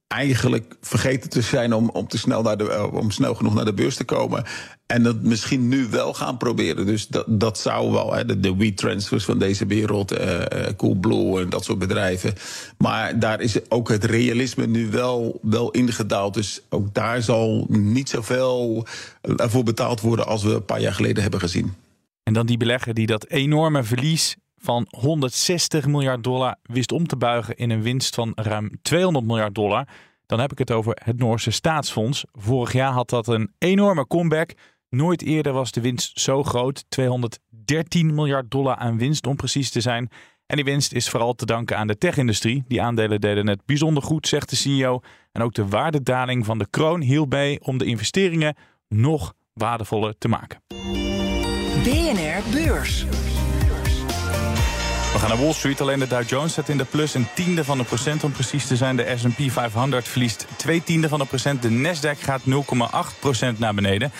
eigenlijk 0.07 0.75
vergeten 0.81 1.29
te 1.29 1.41
zijn 1.41 1.73
om, 1.73 1.89
om, 1.89 2.07
te 2.07 2.17
snel 2.17 2.41
naar 2.41 2.57
de, 2.57 2.69
eh, 2.69 2.93
om 2.93 3.11
snel 3.11 3.35
genoeg 3.35 3.53
naar 3.53 3.65
de 3.65 3.73
beurs 3.73 3.95
te 3.95 4.03
komen. 4.03 4.43
En 4.85 5.03
dat 5.03 5.21
misschien 5.21 5.67
nu 5.67 5.87
wel 5.89 6.13
gaan 6.13 6.37
proberen. 6.37 6.85
Dus 6.85 7.07
dat, 7.07 7.25
dat 7.27 7.59
zou 7.59 7.91
wel, 7.91 8.13
hè, 8.13 8.25
de, 8.25 8.39
de 8.39 8.55
WeTransfers 8.55 9.25
van 9.25 9.39
deze 9.39 9.65
wereld, 9.65 10.19
uh, 10.19 10.41
Coolblue 10.77 11.41
en 11.41 11.49
dat 11.49 11.63
soort 11.63 11.79
bedrijven. 11.79 12.33
Maar 12.77 13.19
daar 13.19 13.41
is 13.41 13.69
ook 13.69 13.89
het 13.89 14.03
realisme 14.03 14.67
nu 14.67 14.89
wel, 14.89 15.39
wel 15.41 15.71
ingedaald. 15.71 16.33
Dus 16.33 16.61
ook 16.69 16.93
daar 16.93 17.21
zal 17.21 17.65
niet 17.69 18.09
zoveel 18.09 18.85
voor 19.21 19.63
betaald 19.63 20.01
worden 20.01 20.27
als 20.27 20.43
we 20.43 20.53
een 20.53 20.65
paar 20.65 20.81
jaar 20.81 20.93
geleden 20.93 21.21
hebben 21.21 21.39
gezien. 21.39 21.73
En 22.23 22.33
dan 22.33 22.45
die 22.45 22.57
belegger 22.57 22.93
die 22.93 23.07
dat 23.07 23.25
enorme 23.27 23.83
verlies 23.83 24.35
van 24.57 24.87
160 24.89 25.87
miljard 25.87 26.23
dollar 26.23 26.55
wist 26.63 26.91
om 26.91 27.07
te 27.07 27.17
buigen 27.17 27.55
in 27.55 27.69
een 27.69 27.81
winst 27.81 28.15
van 28.15 28.31
ruim 28.35 28.71
200 28.81 29.25
miljard 29.25 29.55
dollar. 29.55 29.87
Dan 30.25 30.39
heb 30.39 30.51
ik 30.51 30.57
het 30.57 30.71
over 30.71 30.97
het 31.03 31.17
Noorse 31.17 31.51
staatsfonds. 31.51 32.25
Vorig 32.31 32.73
jaar 32.73 32.91
had 32.91 33.09
dat 33.09 33.27
een 33.27 33.53
enorme 33.57 34.07
comeback. 34.07 34.53
Nooit 34.89 35.21
eerder 35.21 35.53
was 35.53 35.71
de 35.71 35.81
winst 35.81 36.19
zo 36.19 36.43
groot. 36.43 36.85
213 36.89 38.13
miljard 38.13 38.51
dollar 38.51 38.75
aan 38.75 38.97
winst 38.97 39.27
om 39.27 39.35
precies 39.35 39.69
te 39.69 39.81
zijn. 39.81 40.09
En 40.45 40.55
die 40.55 40.65
winst 40.65 40.93
is 40.93 41.09
vooral 41.09 41.33
te 41.33 41.45
danken 41.45 41.77
aan 41.77 41.87
de 41.87 41.97
tech-industrie. 41.97 42.63
Die 42.67 42.81
aandelen 42.81 43.21
deden 43.21 43.47
het 43.47 43.65
bijzonder 43.65 44.03
goed, 44.03 44.27
zegt 44.27 44.49
de 44.49 44.55
CEO. 44.55 45.01
En 45.31 45.41
ook 45.41 45.53
de 45.53 45.67
waardedaling 45.67 46.45
van 46.45 46.57
de 46.57 46.67
kroon 46.69 47.01
hielp 47.01 47.29
bij 47.29 47.59
om 47.63 47.77
de 47.77 47.85
investeringen 47.85 48.55
nog 48.87 49.33
waardevoller 49.53 50.17
te 50.17 50.27
maken. 50.27 50.61
BNR 51.83 52.51
Beurs. 52.51 53.05
We 55.15 55.21
gaan 55.21 55.29
naar 55.29 55.39
Wall 55.39 55.53
Street. 55.53 55.81
Alleen 55.81 55.99
de 55.99 56.07
Dow 56.07 56.27
Jones 56.27 56.51
staat 56.51 56.69
in 56.69 56.77
de 56.77 56.85
plus 56.85 57.13
een 57.13 57.27
tiende 57.35 57.63
van 57.63 57.77
de 57.77 57.83
procent 57.83 58.23
om 58.23 58.31
precies 58.31 58.67
te 58.67 58.75
zijn. 58.75 58.95
De 58.95 59.13
S&P 59.17 59.51
500 59.51 60.07
verliest 60.07 60.45
twee 60.55 60.83
tiende 60.83 61.09
van 61.09 61.19
de 61.19 61.25
procent. 61.25 61.61
De 61.61 61.69
Nasdaq 61.69 62.19
gaat 62.19 62.41
0,8 62.41 63.19
procent 63.19 63.59
naar 63.59 63.73
beneden. 63.73 64.11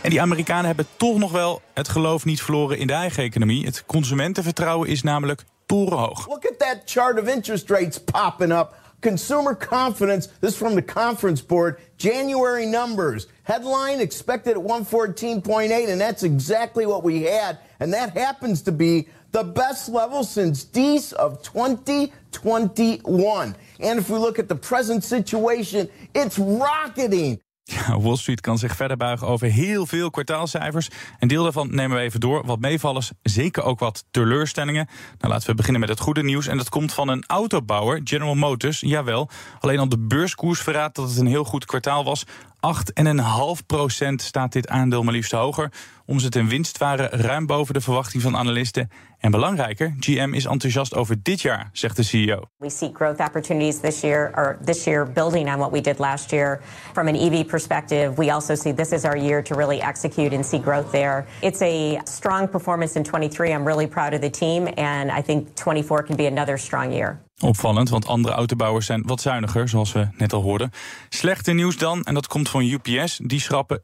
En 0.00 0.10
die 0.10 0.20
Amerikanen 0.20 0.66
hebben 0.66 0.86
toch 0.96 1.18
nog 1.18 1.32
wel 1.32 1.62
het 1.74 1.88
geloof 1.88 2.24
niet 2.24 2.42
verloren 2.42 2.78
in 2.78 2.86
de 2.86 2.92
eigen 2.92 3.22
economie. 3.22 3.64
Het 3.64 3.84
consumentenvertrouwen 3.86 4.88
is 4.88 5.02
namelijk 5.02 5.44
torenhoog. 5.66 6.28
Look 6.28 6.46
at 6.46 6.58
that 6.58 6.76
chart 6.84 7.20
of 7.20 7.28
interest 7.28 7.70
rates 7.70 8.04
popping 8.04 8.52
up. 8.52 8.74
Consumer 9.00 9.56
confidence, 9.68 10.28
this 10.40 10.50
is 10.50 10.56
from 10.56 10.74
the 10.74 10.84
conference 10.84 11.44
board, 11.46 11.78
January 11.96 12.66
numbers. 12.66 13.26
Headline 13.42 14.00
expected 14.00 14.56
at 14.56 14.62
114.8, 14.62 15.88
and 15.90 16.00
that's 16.00 16.22
exactly 16.22 16.86
what 16.86 17.02
we 17.02 17.22
had. 17.22 17.58
And 17.78 17.92
that 17.92 18.16
happens 18.16 18.62
to 18.62 18.72
be 18.72 19.08
the 19.30 19.44
best 19.44 19.88
level 19.88 20.24
since 20.24 20.64
Dece 20.64 21.12
of 21.12 21.42
2021. 21.42 23.54
And 23.80 23.98
if 23.98 24.08
we 24.08 24.18
look 24.18 24.38
at 24.38 24.48
the 24.48 24.56
present 24.56 25.04
situation, 25.04 25.88
it's 26.12 26.38
rocketing. 26.38 27.40
Ja, 27.70 28.00
Wall 28.00 28.16
Street 28.16 28.40
kan 28.40 28.58
zich 28.58 28.76
verder 28.76 28.96
buigen 28.96 29.26
over 29.26 29.46
heel 29.46 29.86
veel 29.86 30.10
kwartaalcijfers. 30.10 30.88
Een 31.18 31.28
deel 31.28 31.42
daarvan 31.42 31.74
nemen 31.74 31.96
we 31.96 32.02
even 32.02 32.20
door. 32.20 32.46
Wat 32.46 32.60
meevallers, 32.60 33.10
zeker 33.22 33.62
ook 33.62 33.78
wat 33.78 34.04
teleurstellingen. 34.10 34.88
Nou, 35.18 35.32
laten 35.32 35.50
we 35.50 35.54
beginnen 35.54 35.80
met 35.80 35.90
het 35.90 36.00
goede 36.00 36.22
nieuws. 36.22 36.46
En 36.46 36.56
dat 36.56 36.68
komt 36.68 36.92
van 36.92 37.08
een 37.08 37.24
autobouwer, 37.26 38.00
General 38.04 38.34
Motors. 38.34 38.80
Jawel, 38.80 39.28
alleen 39.60 39.78
al 39.78 39.88
de 39.88 39.98
beurskoers 39.98 40.60
verraadt 40.60 40.96
dat 40.96 41.08
het 41.08 41.18
een 41.18 41.26
heel 41.26 41.44
goed 41.44 41.64
kwartaal 41.64 42.04
was. 42.04 42.24
8,5 42.60 43.66
procent 43.66 44.22
staat 44.22 44.52
dit 44.52 44.68
aandeel 44.68 45.02
maar 45.02 45.12
liefst 45.12 45.32
hoger. 45.32 45.72
Omzet 46.06 46.36
en 46.36 46.48
winst 46.48 46.78
waren 46.78 47.08
ruim 47.08 47.46
boven 47.46 47.74
de 47.74 47.80
verwachting 47.80 48.22
van 48.22 48.36
analisten. 48.36 48.90
En 49.18 49.30
belangrijker, 49.30 49.94
GM 49.98 50.32
is 50.34 50.44
enthousiast 50.44 50.94
over 50.94 51.22
dit 51.22 51.40
jaar, 51.40 51.70
zegt 51.72 51.96
de 51.96 52.02
CEO. 52.02 52.42
We 52.56 52.70
see 52.70 52.90
growth 52.92 53.20
opportunities 53.20 53.80
this 53.80 54.00
year, 54.00 54.32
or 54.36 54.58
this 54.64 54.84
year, 54.84 55.12
building 55.12 55.48
on 55.52 55.58
what 55.58 55.70
we 55.70 55.80
did 55.80 55.98
last 55.98 56.30
year. 56.30 56.60
From 56.92 57.06
an 57.06 57.14
EV 57.14 57.46
perspective, 57.46 58.12
we 58.16 58.32
also 58.32 58.54
see 58.54 58.74
this 58.74 58.92
is 58.92 59.04
our 59.04 59.18
year 59.18 59.42
to 59.42 59.54
really 59.54 59.80
execute 59.80 60.34
and 60.34 60.46
see 60.46 60.58
growth 60.58 60.90
there. 60.90 61.26
It's 61.42 61.62
a 61.62 62.00
strong 62.04 62.48
performance 62.48 62.98
in 62.98 63.04
23. 63.04 63.52
I'm 63.52 63.66
really 63.66 63.86
proud 63.86 64.14
of 64.14 64.20
the 64.20 64.30
team, 64.30 64.68
and 64.76 65.10
I 65.10 65.22
think 65.22 65.54
24 65.54 66.02
can 66.02 66.16
be 66.16 66.26
another 66.26 66.58
strong 66.58 66.92
year. 66.92 67.20
Opvallend, 67.40 67.88
want 67.88 68.06
andere 68.06 68.34
autobouwers 68.34 68.86
zijn 68.86 69.02
wat 69.06 69.20
zuiniger, 69.20 69.68
zoals 69.68 69.92
we 69.92 70.08
net 70.16 70.32
al 70.32 70.42
hoorden. 70.42 70.70
Slechte 71.08 71.52
nieuws 71.52 71.76
dan, 71.76 72.04
en 72.04 72.14
dat 72.14 72.26
komt 72.26 72.48
van 72.48 72.62
UPS. 72.62 73.20
Die 73.22 73.40
schrappen 73.40 73.82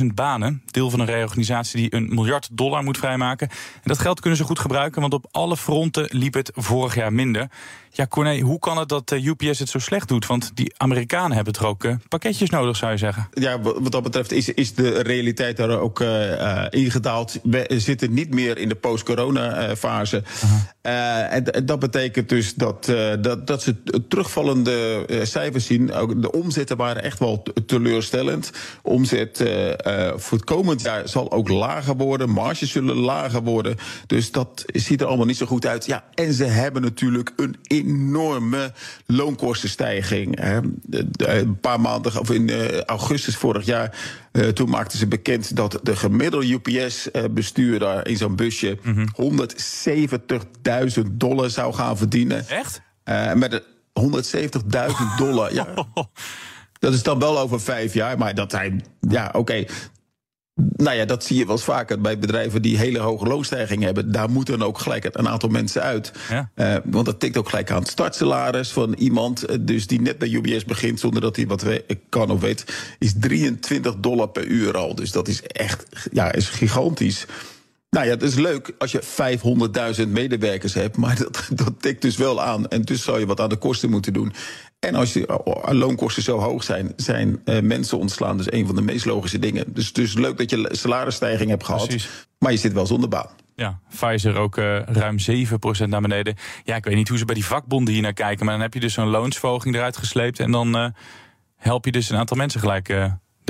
12.000 0.00 0.06
banen. 0.14 0.62
Deel 0.66 0.90
van 0.90 1.00
een 1.00 1.06
reorganisatie 1.06 1.80
die 1.80 1.94
een 1.94 2.14
miljard 2.14 2.48
dollar 2.52 2.82
moet 2.82 2.98
vrijmaken. 2.98 3.48
En 3.50 3.80
dat 3.82 3.98
geld 3.98 4.20
kunnen 4.20 4.38
ze 4.38 4.44
goed 4.44 4.58
gebruiken, 4.58 5.00
want 5.00 5.14
op 5.14 5.26
alle 5.30 5.56
fronten 5.56 6.08
liep 6.10 6.34
het 6.34 6.50
vorig 6.54 6.94
jaar 6.94 7.12
minder. 7.12 7.48
Ja, 7.92 8.06
Corné, 8.06 8.40
hoe 8.40 8.58
kan 8.58 8.78
het 8.78 8.88
dat 8.88 9.12
eh, 9.12 9.24
UPS 9.24 9.58
het 9.58 9.68
zo 9.68 9.78
slecht 9.78 10.08
doet? 10.08 10.26
Want 10.26 10.50
die 10.54 10.74
Amerikanen 10.76 11.36
hebben 11.36 11.54
er 11.54 11.66
ook 11.66 11.84
eh, 11.84 11.94
pakketjes 12.08 12.50
nodig, 12.50 12.76
zou 12.76 12.92
je 12.92 12.98
zeggen. 12.98 13.28
Ja, 13.32 13.60
wat 13.60 13.92
dat 13.92 14.02
betreft 14.02 14.32
is, 14.32 14.48
is 14.48 14.74
de 14.74 15.02
realiteit 15.02 15.56
daar 15.56 15.78
ook 15.78 16.00
uh, 16.00 16.66
ingedaald. 16.70 17.38
We 17.42 17.66
zitten 17.68 18.12
niet 18.12 18.34
meer 18.34 18.58
in 18.58 18.68
de 18.68 18.74
post-corona-fase. 18.74 20.22
Uh, 20.82 21.32
en 21.32 21.66
dat 21.66 21.78
betekent 21.78 22.28
dus 22.28 22.54
dat, 22.60 22.88
uh, 22.90 23.12
dat, 23.20 23.46
dat 23.46 23.62
ze 23.62 23.76
terugvallende 24.08 25.06
cijfers 25.22 25.66
zien. 25.66 25.92
Ook 25.92 26.22
de 26.22 26.32
omzetten 26.32 26.76
waren 26.76 27.02
echt 27.02 27.18
wel 27.18 27.42
teleurstellend. 27.66 28.50
Omzet 28.82 29.36
voor 30.16 30.38
het 30.38 30.44
komend 30.44 30.82
jaar 30.82 31.08
zal 31.08 31.32
ook 31.32 31.48
lager 31.48 31.96
worden. 31.96 32.30
Marges 32.30 32.70
zullen 32.70 32.96
lager 32.96 33.42
worden. 33.42 33.76
Dus 34.06 34.30
dat 34.30 34.64
ziet 34.66 35.00
er 35.00 35.06
allemaal 35.06 35.26
niet 35.26 35.36
zo 35.36 35.46
goed 35.46 35.66
uit. 35.66 35.86
Ja, 35.86 36.04
en 36.14 36.32
ze 36.32 36.44
hebben 36.44 36.82
natuurlijk 36.82 37.32
een 37.36 37.56
enorme 37.62 38.72
loonkostenstijging. 39.06 40.38
Een 41.16 41.58
paar 41.60 41.80
maanden, 41.80 42.20
of 42.20 42.30
in 42.30 42.50
augustus 42.86 43.36
vorig 43.36 43.64
jaar, 43.64 43.98
uh, 44.32 44.48
toen 44.48 44.70
maakten 44.70 44.98
ze 44.98 45.06
bekend 45.06 45.56
dat 45.56 45.80
de 45.82 45.96
gemiddelde 45.96 46.46
UPS-bestuurder 46.52 48.06
in 48.06 48.16
zo'n 48.16 48.36
busje 48.36 48.78
mm 48.82 49.08
-hmm. 49.16 49.32
170.000 51.00 51.06
dollar 51.12 51.50
zou 51.50 51.74
gaan 51.74 51.96
verdienen. 51.96 52.48
Echt? 52.48 52.80
Uh, 53.04 53.32
met 53.32 53.62
170.000 53.62 53.66
dollar. 55.16 55.54
ja. 55.54 55.66
Dat 56.80 56.94
is 56.94 57.02
dan 57.02 57.18
wel 57.18 57.38
over 57.38 57.60
vijf 57.60 57.94
jaar, 57.94 58.18
maar 58.18 58.34
dat 58.34 58.52
hij. 58.52 58.80
Ja, 59.00 59.26
oké. 59.26 59.38
Okay. 59.38 59.68
Nou 60.54 60.96
ja, 60.96 61.04
dat 61.04 61.24
zie 61.24 61.36
je 61.36 61.44
wel 61.44 61.54
eens 61.54 61.64
vaker 61.64 62.00
bij 62.00 62.18
bedrijven 62.18 62.62
die 62.62 62.78
hele 62.78 62.98
hoge 62.98 63.26
loonstijging 63.26 63.82
hebben. 63.82 64.12
Daar 64.12 64.30
moeten 64.30 64.58
dan 64.58 64.68
ook 64.68 64.78
gelijk 64.78 65.08
een 65.12 65.28
aantal 65.28 65.48
mensen 65.48 65.82
uit. 65.82 66.12
Ja. 66.28 66.50
Uh, 66.54 66.76
want 66.84 67.06
dat 67.06 67.20
tikt 67.20 67.36
ook 67.36 67.48
gelijk 67.48 67.70
aan 67.70 67.78
het 67.78 67.88
startsalaris 67.88 68.70
van 68.70 68.94
iemand. 68.94 69.66
Dus 69.66 69.86
die 69.86 70.00
net 70.00 70.18
bij 70.18 70.28
UBS 70.28 70.64
begint 70.64 71.00
zonder 71.00 71.20
dat 71.20 71.36
hij 71.36 71.46
wat 71.46 71.64
kan 72.08 72.30
of 72.30 72.40
weet. 72.40 72.64
Is 72.98 73.14
23 73.20 73.96
dollar 73.96 74.28
per 74.28 74.44
uur 74.44 74.76
al. 74.76 74.94
Dus 74.94 75.12
dat 75.12 75.28
is 75.28 75.42
echt 75.42 75.86
ja, 76.12 76.32
is 76.32 76.48
gigantisch. 76.48 77.26
Nou 77.90 78.06
ja, 78.06 78.10
het 78.10 78.22
is 78.22 78.34
leuk 78.34 78.74
als 78.78 78.92
je 78.92 79.02
500.000 80.02 80.08
medewerkers 80.08 80.74
hebt, 80.74 80.96
maar 80.96 81.18
dat, 81.24 81.48
dat 81.52 81.72
tikt 81.78 82.02
dus 82.02 82.16
wel 82.16 82.42
aan. 82.42 82.68
En 82.68 82.82
dus 82.82 83.02
zou 83.02 83.18
je 83.18 83.26
wat 83.26 83.40
aan 83.40 83.48
de 83.48 83.56
kosten 83.56 83.90
moeten 83.90 84.12
doen. 84.12 84.32
En 84.80 84.94
als 84.94 85.12
je 85.12 85.40
loonkosten 85.68 86.22
zo 86.22 86.38
hoog 86.38 86.62
zijn, 86.62 86.92
zijn 86.96 87.40
uh, 87.44 87.60
mensen 87.60 87.98
ontslaan. 87.98 88.36
Dus 88.36 88.52
een 88.52 88.66
van 88.66 88.74
de 88.74 88.82
meest 88.82 89.04
logische 89.04 89.38
dingen. 89.38 89.64
Dus 89.74 89.92
is 89.92 90.14
leuk 90.14 90.38
dat 90.38 90.50
je 90.50 90.68
salarisstijging 90.72 91.50
hebt 91.50 91.64
gehad, 91.64 91.86
Precies. 91.86 92.26
maar 92.38 92.52
je 92.52 92.58
zit 92.58 92.72
wel 92.72 92.86
zonder 92.86 93.08
baan. 93.08 93.28
Ja, 93.56 93.80
Pfizer 93.88 94.36
ook 94.36 94.56
uh, 94.56 94.82
ruim 94.82 95.16
7% 95.84 95.88
naar 95.88 96.00
beneden. 96.00 96.36
Ja, 96.64 96.76
ik 96.76 96.84
weet 96.84 96.94
niet 96.94 97.08
hoe 97.08 97.18
ze 97.18 97.24
bij 97.24 97.34
die 97.34 97.44
vakbonden 97.44 97.94
hier 97.94 98.02
naar 98.02 98.12
kijken, 98.12 98.44
maar 98.44 98.54
dan 98.54 98.62
heb 98.62 98.74
je 98.74 98.80
dus 98.80 98.94
zo'n 98.94 99.08
loonsverhoging 99.08 99.74
eruit 99.74 99.96
gesleept 99.96 100.40
en 100.40 100.50
dan 100.50 100.76
uh, 100.76 100.86
help 101.56 101.84
je 101.84 101.92
dus 101.92 102.10
een 102.10 102.16
aantal 102.16 102.36
mensen 102.36 102.60
gelijk 102.60 102.88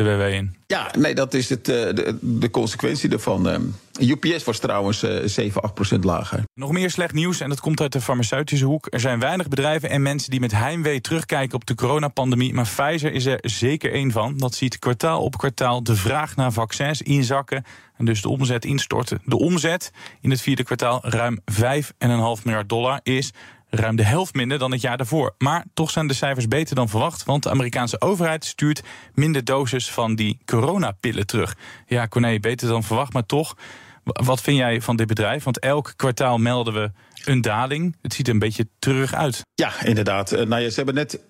de 0.05 0.17
WW 0.17 0.35
in. 0.35 0.57
Ja, 0.67 0.91
nee, 0.99 1.15
dat 1.15 1.35
is 1.35 1.49
het, 1.49 1.65
de, 1.65 2.19
de 2.21 2.51
consequentie 2.51 3.11
ervan. 3.11 3.75
UPS 4.01 4.45
was 4.45 4.59
trouwens 4.59 5.05
7, 5.25 5.63
8% 5.97 5.99
lager. 6.01 6.43
Nog 6.55 6.73
meer 6.73 6.91
slecht 6.91 7.13
nieuws 7.13 7.41
en 7.41 7.49
dat 7.49 7.61
komt 7.61 7.81
uit 7.81 7.93
de 7.93 8.01
farmaceutische 8.01 8.65
hoek. 8.65 8.87
Er 8.91 9.01
zijn 9.01 9.21
weinig 9.21 9.49
bedrijven 9.49 9.91
en 9.91 10.03
mensen 10.03 10.31
die 10.31 10.41
met 10.41 10.53
heimwee 10.53 11.01
terugkijken 11.01 11.55
op 11.55 11.67
de 11.67 11.75
coronapandemie. 11.75 12.55
Maar 12.55 12.69
Pfizer 12.77 13.13
is 13.13 13.27
er 13.27 13.39
zeker 13.43 13.93
één 13.93 14.11
van. 14.11 14.37
Dat 14.37 14.55
ziet 14.55 14.79
kwartaal 14.79 15.23
op 15.23 15.39
kwartaal 15.39 15.83
de 15.83 15.97
vraag 15.97 16.37
naar 16.37 16.53
vaccins 16.53 17.03
inzakken. 17.03 17.65
En 17.97 18.05
dus 18.05 18.23
de 18.23 18.29
omzet 18.29 18.65
instorten. 18.65 19.21
De 19.25 19.39
omzet 19.39 19.93
in 20.21 20.31
het 20.31 20.41
vierde 20.41 20.63
kwartaal, 20.63 20.99
ruim 21.03 21.41
5,5 21.53 22.43
miljard 22.45 22.69
dollar, 22.69 23.01
is 23.03 23.33
ruim 23.71 23.97
de 23.97 24.05
helft 24.05 24.35
minder 24.35 24.59
dan 24.59 24.73
het 24.73 24.81
jaar 24.81 24.97
daarvoor. 24.97 25.35
Maar 25.39 25.65
toch 25.75 25.91
zijn 25.91 26.07
de 26.07 26.15
cijfers 26.15 26.49
beter 26.49 26.75
dan 26.75 26.89
verwacht, 26.89 27.25
want 27.25 27.43
de 27.43 27.51
Amerikaanse 27.51 28.01
overheid 28.01 28.45
stuurt 28.45 28.83
minder 29.15 29.45
doses 29.45 29.91
van 29.91 30.15
die 30.15 30.39
coronapillen 30.45 31.27
terug. 31.27 31.57
Ja, 31.87 32.09
Corné, 32.09 32.41
beter 32.41 32.69
dan 32.69 32.83
verwacht, 32.83 33.13
maar 33.13 33.27
toch. 33.27 33.57
Wat 34.05 34.41
vind 34.41 34.57
jij 34.57 34.81
van 34.81 34.97
dit 34.97 35.07
bedrijf? 35.07 35.45
Want 35.45 35.59
elk 35.59 35.93
kwartaal 35.97 36.39
melden 36.39 36.75
we 36.75 36.91
een 37.25 37.41
daling. 37.41 37.97
Het 38.03 38.15
ziet 38.15 38.27
er 38.27 38.33
een 38.33 38.39
beetje 38.39 38.69
terug 38.79 39.15
uit. 39.15 39.43
Ja, 39.55 39.85
inderdaad. 39.85 40.31
Nou 40.31 40.59
ja, 40.63 40.69
ze 40.69 40.77
hebben 40.77 40.95
net. 40.95 41.21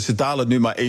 Ze 0.00 0.12
dalen 0.16 0.48
nu 0.48 0.60
maar 0.60 0.78
1%, 0.80 0.86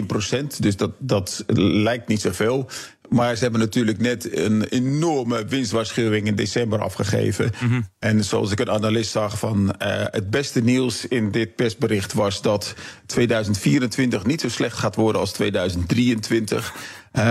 dus 0.60 0.78
dat, 0.78 0.92
dat 1.00 1.44
lijkt 1.58 2.08
niet 2.08 2.22
zoveel. 2.22 2.70
Maar 3.10 3.36
ze 3.36 3.44
hebben 3.44 3.60
natuurlijk 3.60 4.00
net 4.00 4.38
een 4.38 4.64
enorme 4.64 5.46
winstwaarschuwing 5.46 6.28
in 6.28 6.36
december 6.36 6.82
afgegeven. 6.82 7.52
Mm 7.60 7.70
-hmm. 7.70 7.88
En 8.00 8.24
zoals 8.24 8.52
ik 8.52 8.60
een 8.60 8.70
analist 8.70 9.12
zag 9.12 9.40
van 9.40 9.76
uh, 9.82 10.04
het 10.12 10.30
beste 10.30 10.62
nieuws 10.62 11.08
in 11.08 11.32
dit 11.32 11.56
persbericht 11.56 12.14
was 12.14 12.42
dat 12.42 12.74
2024 13.06 14.26
niet 14.26 14.42
zo 14.42 14.50
slecht 14.50 14.78
gaat 14.78 14.96
worden 14.96 15.22
als 15.22 15.32
2023. 15.32 16.74
Uh, 17.14 17.24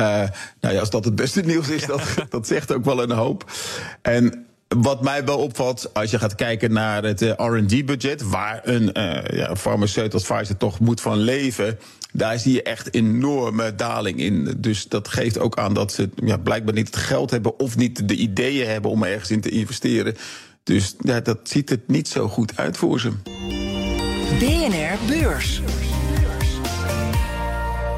nou 0.61 0.75
ja, 0.75 0.81
als 0.81 0.91
dat 0.91 1.05
het 1.05 1.15
beste 1.15 1.41
nieuws 1.41 1.69
is, 1.69 1.87
dat, 1.87 2.03
dat 2.29 2.47
zegt 2.47 2.73
ook 2.73 2.85
wel 2.85 3.03
een 3.03 3.11
hoop. 3.11 3.51
En 4.03 4.47
wat 4.77 5.03
mij 5.03 5.25
wel 5.25 5.39
opvalt, 5.39 5.95
als 5.95 6.11
je 6.11 6.19
gaat 6.19 6.35
kijken 6.35 6.73
naar 6.73 7.03
het 7.03 7.23
uh, 7.23 7.33
RD-budget, 7.37 8.23
waar 8.23 8.61
een 8.63 8.91
uh, 8.99 9.39
ja, 9.39 9.57
farmaceut 9.57 10.15
als 10.15 10.31
toch 10.59 10.81
moet 10.81 11.01
van 11.01 11.17
leven, 11.17 11.79
daar 12.13 12.39
zie 12.39 12.53
je 12.53 12.63
echt 12.63 12.95
enorme 12.95 13.75
daling 13.75 14.21
in. 14.21 14.55
Dus 14.59 14.89
dat 14.89 15.09
geeft 15.09 15.39
ook 15.39 15.57
aan 15.57 15.75
dat 15.75 15.93
ze 15.93 16.11
ja, 16.25 16.37
blijkbaar 16.37 16.75
niet 16.75 16.87
het 16.87 16.97
geld 16.97 17.31
hebben 17.31 17.59
of 17.59 17.77
niet 17.77 18.09
de 18.09 18.15
ideeën 18.15 18.69
hebben 18.69 18.91
om 18.91 19.03
ergens 19.03 19.31
in 19.31 19.41
te 19.41 19.51
investeren. 19.51 20.17
Dus 20.63 20.95
ja, 20.99 21.21
dat 21.21 21.39
ziet 21.43 21.71
er 21.71 21.81
niet 21.87 22.09
zo 22.09 22.29
goed 22.29 22.57
uit 22.57 22.77
voor 22.77 23.01
ze. 23.01 23.11
BNR 24.39 24.99
Beurs. 25.07 25.61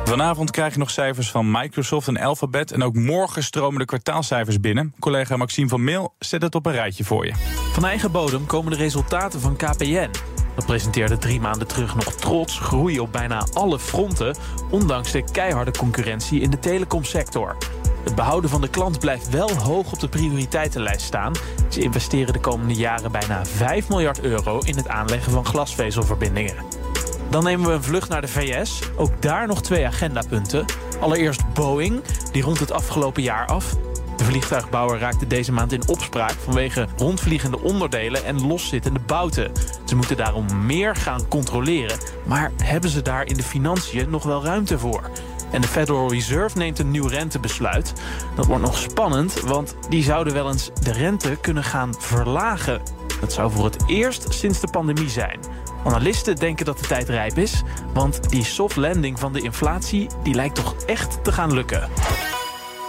Vanavond 0.05 0.51
krijg 0.51 0.73
je 0.73 0.79
nog 0.79 0.91
cijfers 0.91 1.31
van 1.31 1.51
Microsoft 1.51 2.09
en 2.09 2.17
Alphabet. 2.17 2.73
En 2.73 2.83
ook 2.83 2.95
morgen 2.95 3.43
stromen 3.43 3.79
de 3.79 3.85
kwartaalcijfers 3.85 4.61
binnen. 4.61 4.95
Collega 4.99 5.37
Maxime 5.37 5.69
van 5.69 5.85
Meel 5.85 6.15
zet 6.19 6.43
het 6.43 6.55
op 6.55 6.67
een 6.67 6.73
rijtje 6.73 7.05
voor 7.05 7.27
je. 7.27 7.33
Van 7.73 7.85
eigen 7.85 8.13
bodem 8.13 8.47
komen 8.47 8.71
de 8.71 8.79
resultaten 8.79 9.41
van 9.41 9.57
KPN. 9.57 10.11
Dat 10.55 10.67
presenteerde 10.67 11.19
drie 11.19 11.41
maanden 11.41 11.69
terug 11.69 11.95
nog 11.95 12.15
trots 12.15 12.59
groei 12.59 13.01
op 13.01 13.13
bijna 13.13 13.47
alle 13.53 13.79
fronten, 13.79 14.37
ondanks 14.71 15.13
de 15.13 15.25
keiharde 15.33 15.71
concurrentie 15.71 16.41
in 16.41 16.51
de 16.51 16.59
telecomsector. 16.59 17.57
Het 18.05 18.15
behouden 18.15 18.51
van 18.51 18.61
de 18.61 18.69
klant 18.69 18.99
blijft 18.99 19.29
wel 19.29 19.51
hoog 19.53 19.93
op 19.93 20.01
de 20.01 20.09
prioriteitenlijst 20.09 21.07
staan. 21.07 21.33
Ze 21.69 21.81
investeren 21.81 22.33
de 22.33 22.41
komende 22.41 22.75
jaren 22.75 23.13
bijna 23.13 23.45
5 23.45 23.89
miljard 23.89 24.21
euro 24.21 24.59
in 24.59 24.77
het 24.77 24.89
aanleggen 24.89 25.33
van 25.33 25.45
glasvezelverbindingen. 25.45 26.84
Dan 27.31 27.45
nemen 27.45 27.67
we 27.67 27.73
een 27.73 27.83
vlucht 27.83 28.09
naar 28.09 28.21
de 28.21 28.29
VS. 28.29 28.81
Ook 28.97 29.23
daar 29.23 29.47
nog 29.47 29.63
twee 29.63 29.87
agendapunten. 29.87 30.65
Allereerst 31.01 31.53
Boeing, 31.53 32.03
die 32.33 32.43
rond 32.43 32.61
het 32.61 32.73
afgelopen 32.73 33.23
jaar 33.23 33.47
af. 33.47 33.75
De 34.17 34.25
vliegtuigbouwer 34.25 34.99
raakte 34.99 35.27
deze 35.27 35.53
maand 35.53 35.73
in 35.73 35.89
opspraak 35.89 36.31
vanwege 36.31 36.87
rondvliegende 36.97 37.61
onderdelen 37.61 38.25
en 38.25 38.47
loszittende 38.47 39.01
bouten. 39.07 39.53
Ze 39.85 39.97
moeten 39.97 40.17
daarom 40.17 40.67
meer 40.67 40.97
gaan 40.97 41.29
controleren, 41.29 41.99
maar 42.27 42.53
hebben 42.63 42.91
ze 42.91 43.03
daar 43.03 43.27
in 43.27 43.37
de 43.37 43.43
financiën 43.43 44.11
nog 44.11 44.23
wel 44.23 44.45
ruimte 44.45 44.79
voor? 44.79 45.11
En 45.51 45.61
de 45.61 45.69
Federal 45.69 46.11
Reserve 46.11 46.59
neemt 46.59 46.79
een 46.79 46.91
nieuw 46.91 47.07
rentebesluit. 47.07 47.93
Dat 48.37 48.47
wordt 48.47 48.63
nog 48.63 48.79
spannend, 48.79 49.41
want 49.41 49.77
die 49.89 50.03
zouden 50.03 50.33
wel 50.33 50.49
eens 50.49 50.71
de 50.83 50.93
rente 50.93 51.37
kunnen 51.41 51.65
gaan 51.65 51.95
verlagen. 51.99 52.81
Dat 53.21 53.33
zou 53.33 53.51
voor 53.51 53.65
het 53.65 53.77
eerst 53.87 54.33
sinds 54.33 54.61
de 54.61 54.69
pandemie 54.71 55.11
zijn. 55.11 55.41
Analisten 55.85 56.37
denken 56.37 56.65
dat 56.65 56.79
de 56.79 56.87
tijd 56.87 57.09
rijp 57.09 57.39
is, 57.39 57.63
want 57.93 58.31
die 58.31 58.45
soft 58.45 58.77
landing 58.77 59.19
van 59.19 59.33
de 59.33 59.41
inflatie 59.41 60.09
die 60.23 60.35
lijkt 60.35 60.55
toch 60.55 60.75
echt 60.87 61.25
te 61.25 61.33
gaan 61.33 61.53
lukken. 61.55 61.89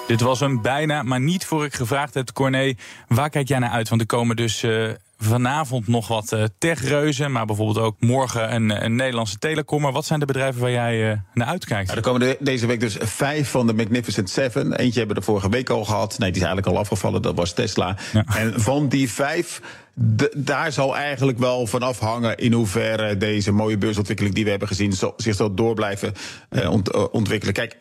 Dit 0.07 0.21
was 0.21 0.39
hem 0.39 0.61
bijna, 0.61 1.03
maar 1.03 1.19
niet 1.19 1.45
voor 1.45 1.65
ik 1.65 1.73
gevraagd 1.73 2.13
heb, 2.13 2.33
Corné. 2.33 2.73
Waar 3.07 3.29
kijk 3.29 3.47
jij 3.47 3.59
naar 3.59 3.69
uit? 3.69 3.89
Want 3.89 4.01
er 4.01 4.07
komen 4.07 4.35
dus 4.35 4.63
uh, 4.63 4.89
vanavond 5.17 5.87
nog 5.87 6.07
wat 6.07 6.31
uh, 6.31 6.43
techreuzen, 6.57 7.31
maar 7.31 7.45
bijvoorbeeld 7.45 7.85
ook 7.85 7.95
morgen 7.99 8.53
een, 8.53 8.83
een 8.83 8.95
Nederlandse 8.95 9.37
telecom. 9.37 9.81
Maar 9.81 9.91
wat 9.91 10.05
zijn 10.05 10.19
de 10.19 10.25
bedrijven 10.25 10.61
waar 10.61 10.71
jij 10.71 11.11
uh, 11.11 11.17
naar 11.33 11.47
uitkijkt? 11.47 11.85
Nou, 11.85 11.97
er 11.97 12.03
komen 12.03 12.19
de, 12.19 12.37
deze 12.39 12.65
week 12.65 12.79
dus 12.79 12.97
vijf 12.99 13.49
van 13.49 13.67
de 13.67 13.73
Magnificent 13.73 14.29
Seven. 14.29 14.73
Eentje 14.73 14.99
hebben 14.99 15.15
we 15.15 15.21
de 15.21 15.27
vorige 15.27 15.49
week 15.49 15.69
al 15.69 15.85
gehad. 15.85 16.17
Nee, 16.17 16.31
die 16.31 16.41
is 16.41 16.47
eigenlijk 16.47 16.75
al 16.75 16.81
afgevallen, 16.81 17.21
dat 17.21 17.35
was 17.35 17.53
Tesla. 17.53 17.97
Ja. 18.13 18.23
En 18.25 18.61
van 18.61 18.87
die 18.87 19.11
vijf 19.11 19.61
de, 19.97 20.33
daar 20.37 20.71
zal 20.71 20.95
eigenlijk 20.95 21.37
wel 21.37 21.67
van 21.67 21.81
afhangen 21.81 22.37
in 22.37 22.53
hoeverre 22.53 23.17
deze 23.17 23.51
mooie 23.51 23.77
beursontwikkeling 23.77 24.35
die 24.35 24.43
we 24.43 24.49
hebben 24.49 24.67
gezien 24.67 24.93
zich 25.17 25.35
zal 25.35 25.53
door 25.53 25.73
blijven 25.73 26.13
uh, 26.49 26.71
ont, 26.71 26.95
uh, 26.95 27.03
ontwikkelen. 27.11 27.53
Kijk, 27.53 27.77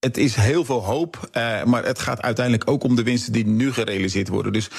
het 0.00 0.16
is 0.16 0.34
heel 0.34 0.64
veel 0.64 0.84
hoop, 0.84 1.28
uh, 1.32 1.64
maar 1.64 1.84
het 1.84 1.98
gaat 1.98 2.22
uiteindelijk 2.22 2.70
ook 2.70 2.84
om 2.84 2.96
de 2.96 3.02
winsten 3.02 3.32
die 3.32 3.46
nu 3.46 3.72
gerealiseerd 3.72 4.28
worden. 4.28 4.52
Dus 4.52 4.70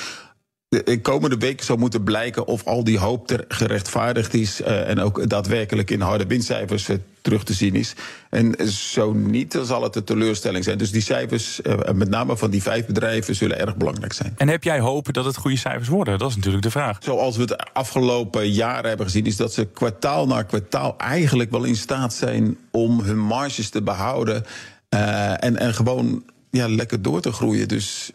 de 0.70 1.02
komende 1.02 1.38
weken 1.38 1.66
zal 1.66 1.78
moeten 1.78 2.04
blijken 2.04 2.48
of 2.48 2.66
al 2.66 2.84
die 2.84 2.98
hoop 2.98 3.28
ter 3.28 3.46
gerechtvaardigd 3.48 4.34
is 4.34 4.62
uh, 4.62 4.90
en 4.90 5.00
ook 5.00 5.30
daadwerkelijk 5.30 5.92
in 5.92 6.02
harde 6.02 6.26
winstcijfers 6.26 6.90
uh, 6.90 6.98
terug 7.22 7.44
te 7.44 7.54
zien 7.54 7.76
is. 7.76 7.94
En 8.30 8.70
zo 8.70 9.14
niet, 9.14 9.52
dan 9.52 9.66
zal 9.66 9.84
het 9.84 9.96
een 9.96 10.04
teleurstelling 10.04 10.64
zijn. 10.64 10.78
Dus 10.78 10.92
die 10.92 11.02
cijfers, 11.02 11.60
uh, 11.62 11.74
met 11.94 12.10
name 12.10 12.38
van 12.38 12.50
die 12.50 12.62
vijf 12.62 12.86
bedrijven, 12.86 13.36
zullen 13.36 13.60
erg 13.60 13.78
belangrijk 13.78 14.14
zijn. 14.14 14.34
En 14.38 14.48
heb 14.48 14.64
jij 14.64 14.80
hoop 14.80 15.14
dat 15.14 15.26
het 15.26 15.38
goede 15.38 15.58
cijfers 15.58 15.88
worden? 15.88 16.20
Dat 16.20 16.30
is 16.30 16.36
natuurlijk 16.36 16.64
de 16.64 16.72
vraag. 16.72 16.98
Zoals 17.00 17.36
we 17.36 17.42
het 17.42 17.74
afgelopen 17.74 18.52
jaren 18.52 18.88
hebben 18.88 19.06
gezien, 19.06 19.26
is 19.26 19.36
dat 19.36 19.54
ze 19.54 19.66
kwartaal 19.66 20.28
na 20.28 20.44
kwartaal 20.44 20.96
eigenlijk 20.98 21.52
wel 21.52 21.64
in 21.64 21.76
staat 21.76 22.14
zijn 22.14 22.58
om 22.72 23.00
hun 23.00 23.20
marges 23.20 23.70
te 23.70 23.82
behouden. 23.82 24.46
en, 24.90 25.58
en 25.58 25.74
gewoon 25.74 26.24
ja, 26.52 26.70
lekker 26.70 27.02
door 27.02 27.22
te 27.22 27.32
groeien. 27.32 27.68
Dus 27.68 28.12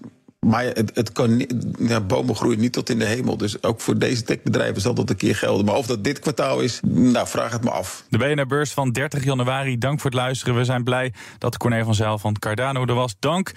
maar 0.46 0.64
het, 0.64 0.90
het 0.94 1.12
kan 1.12 1.36
niet, 1.36 1.54
ja, 1.78 2.00
bomen 2.00 2.36
groeien 2.36 2.60
niet 2.60 2.72
tot 2.72 2.90
in 2.90 2.98
de 2.98 3.04
hemel. 3.04 3.36
Dus 3.36 3.62
ook 3.62 3.80
voor 3.80 3.98
deze 3.98 4.22
techbedrijven 4.22 4.82
zal 4.82 4.94
dat 4.94 5.10
een 5.10 5.16
keer 5.16 5.36
gelden. 5.36 5.64
Maar 5.64 5.74
of 5.74 5.86
dat 5.86 6.04
dit 6.04 6.18
kwartaal 6.18 6.60
is, 6.60 6.80
nou, 6.82 7.28
vraag 7.28 7.52
het 7.52 7.64
me 7.64 7.70
af. 7.70 8.04
De 8.08 8.18
BNR-beurs 8.18 8.72
van 8.72 8.90
30 8.90 9.24
januari. 9.24 9.78
Dank 9.78 10.00
voor 10.00 10.10
het 10.10 10.20
luisteren. 10.20 10.54
We 10.54 10.64
zijn 10.64 10.84
blij 10.84 11.12
dat 11.38 11.56
Corné 11.56 11.84
van 11.84 11.94
Zijl 11.94 12.18
van 12.18 12.38
Cardano 12.38 12.86
er 12.86 12.94
was. 12.94 13.14
Dank. 13.18 13.52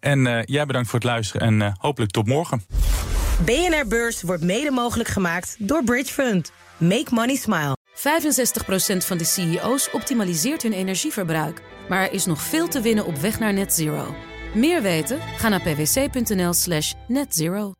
En 0.00 0.26
uh, 0.26 0.42
jij 0.44 0.66
bedankt 0.66 0.88
voor 0.88 0.98
het 0.98 1.08
luisteren 1.08 1.46
en 1.46 1.60
uh, 1.60 1.72
hopelijk 1.78 2.12
tot 2.12 2.26
morgen. 2.26 2.64
BNR-beurs 3.44 4.22
wordt 4.22 4.42
mede 4.42 4.70
mogelijk 4.70 5.08
gemaakt 5.08 5.56
door 5.58 5.84
Bridge 5.84 6.12
Fund. 6.12 6.52
Make 6.76 7.06
money 7.10 7.36
smile. 7.36 7.76
65% 7.94 8.00
van 8.96 9.18
de 9.18 9.24
CEO's 9.24 9.88
optimaliseert 9.92 10.62
hun 10.62 10.72
energieverbruik. 10.72 11.62
Maar 11.88 12.02
er 12.02 12.12
is 12.12 12.24
nog 12.24 12.42
veel 12.42 12.68
te 12.68 12.80
winnen 12.80 13.06
op 13.06 13.16
weg 13.16 13.38
naar 13.38 13.52
net 13.52 13.74
zero. 13.74 14.14
Meer 14.54 14.82
weten? 14.82 15.18
Ga 15.20 15.48
naar 15.48 15.62
pwc.nl 15.62 16.52
slash 16.52 16.94
netzero. 17.06 17.72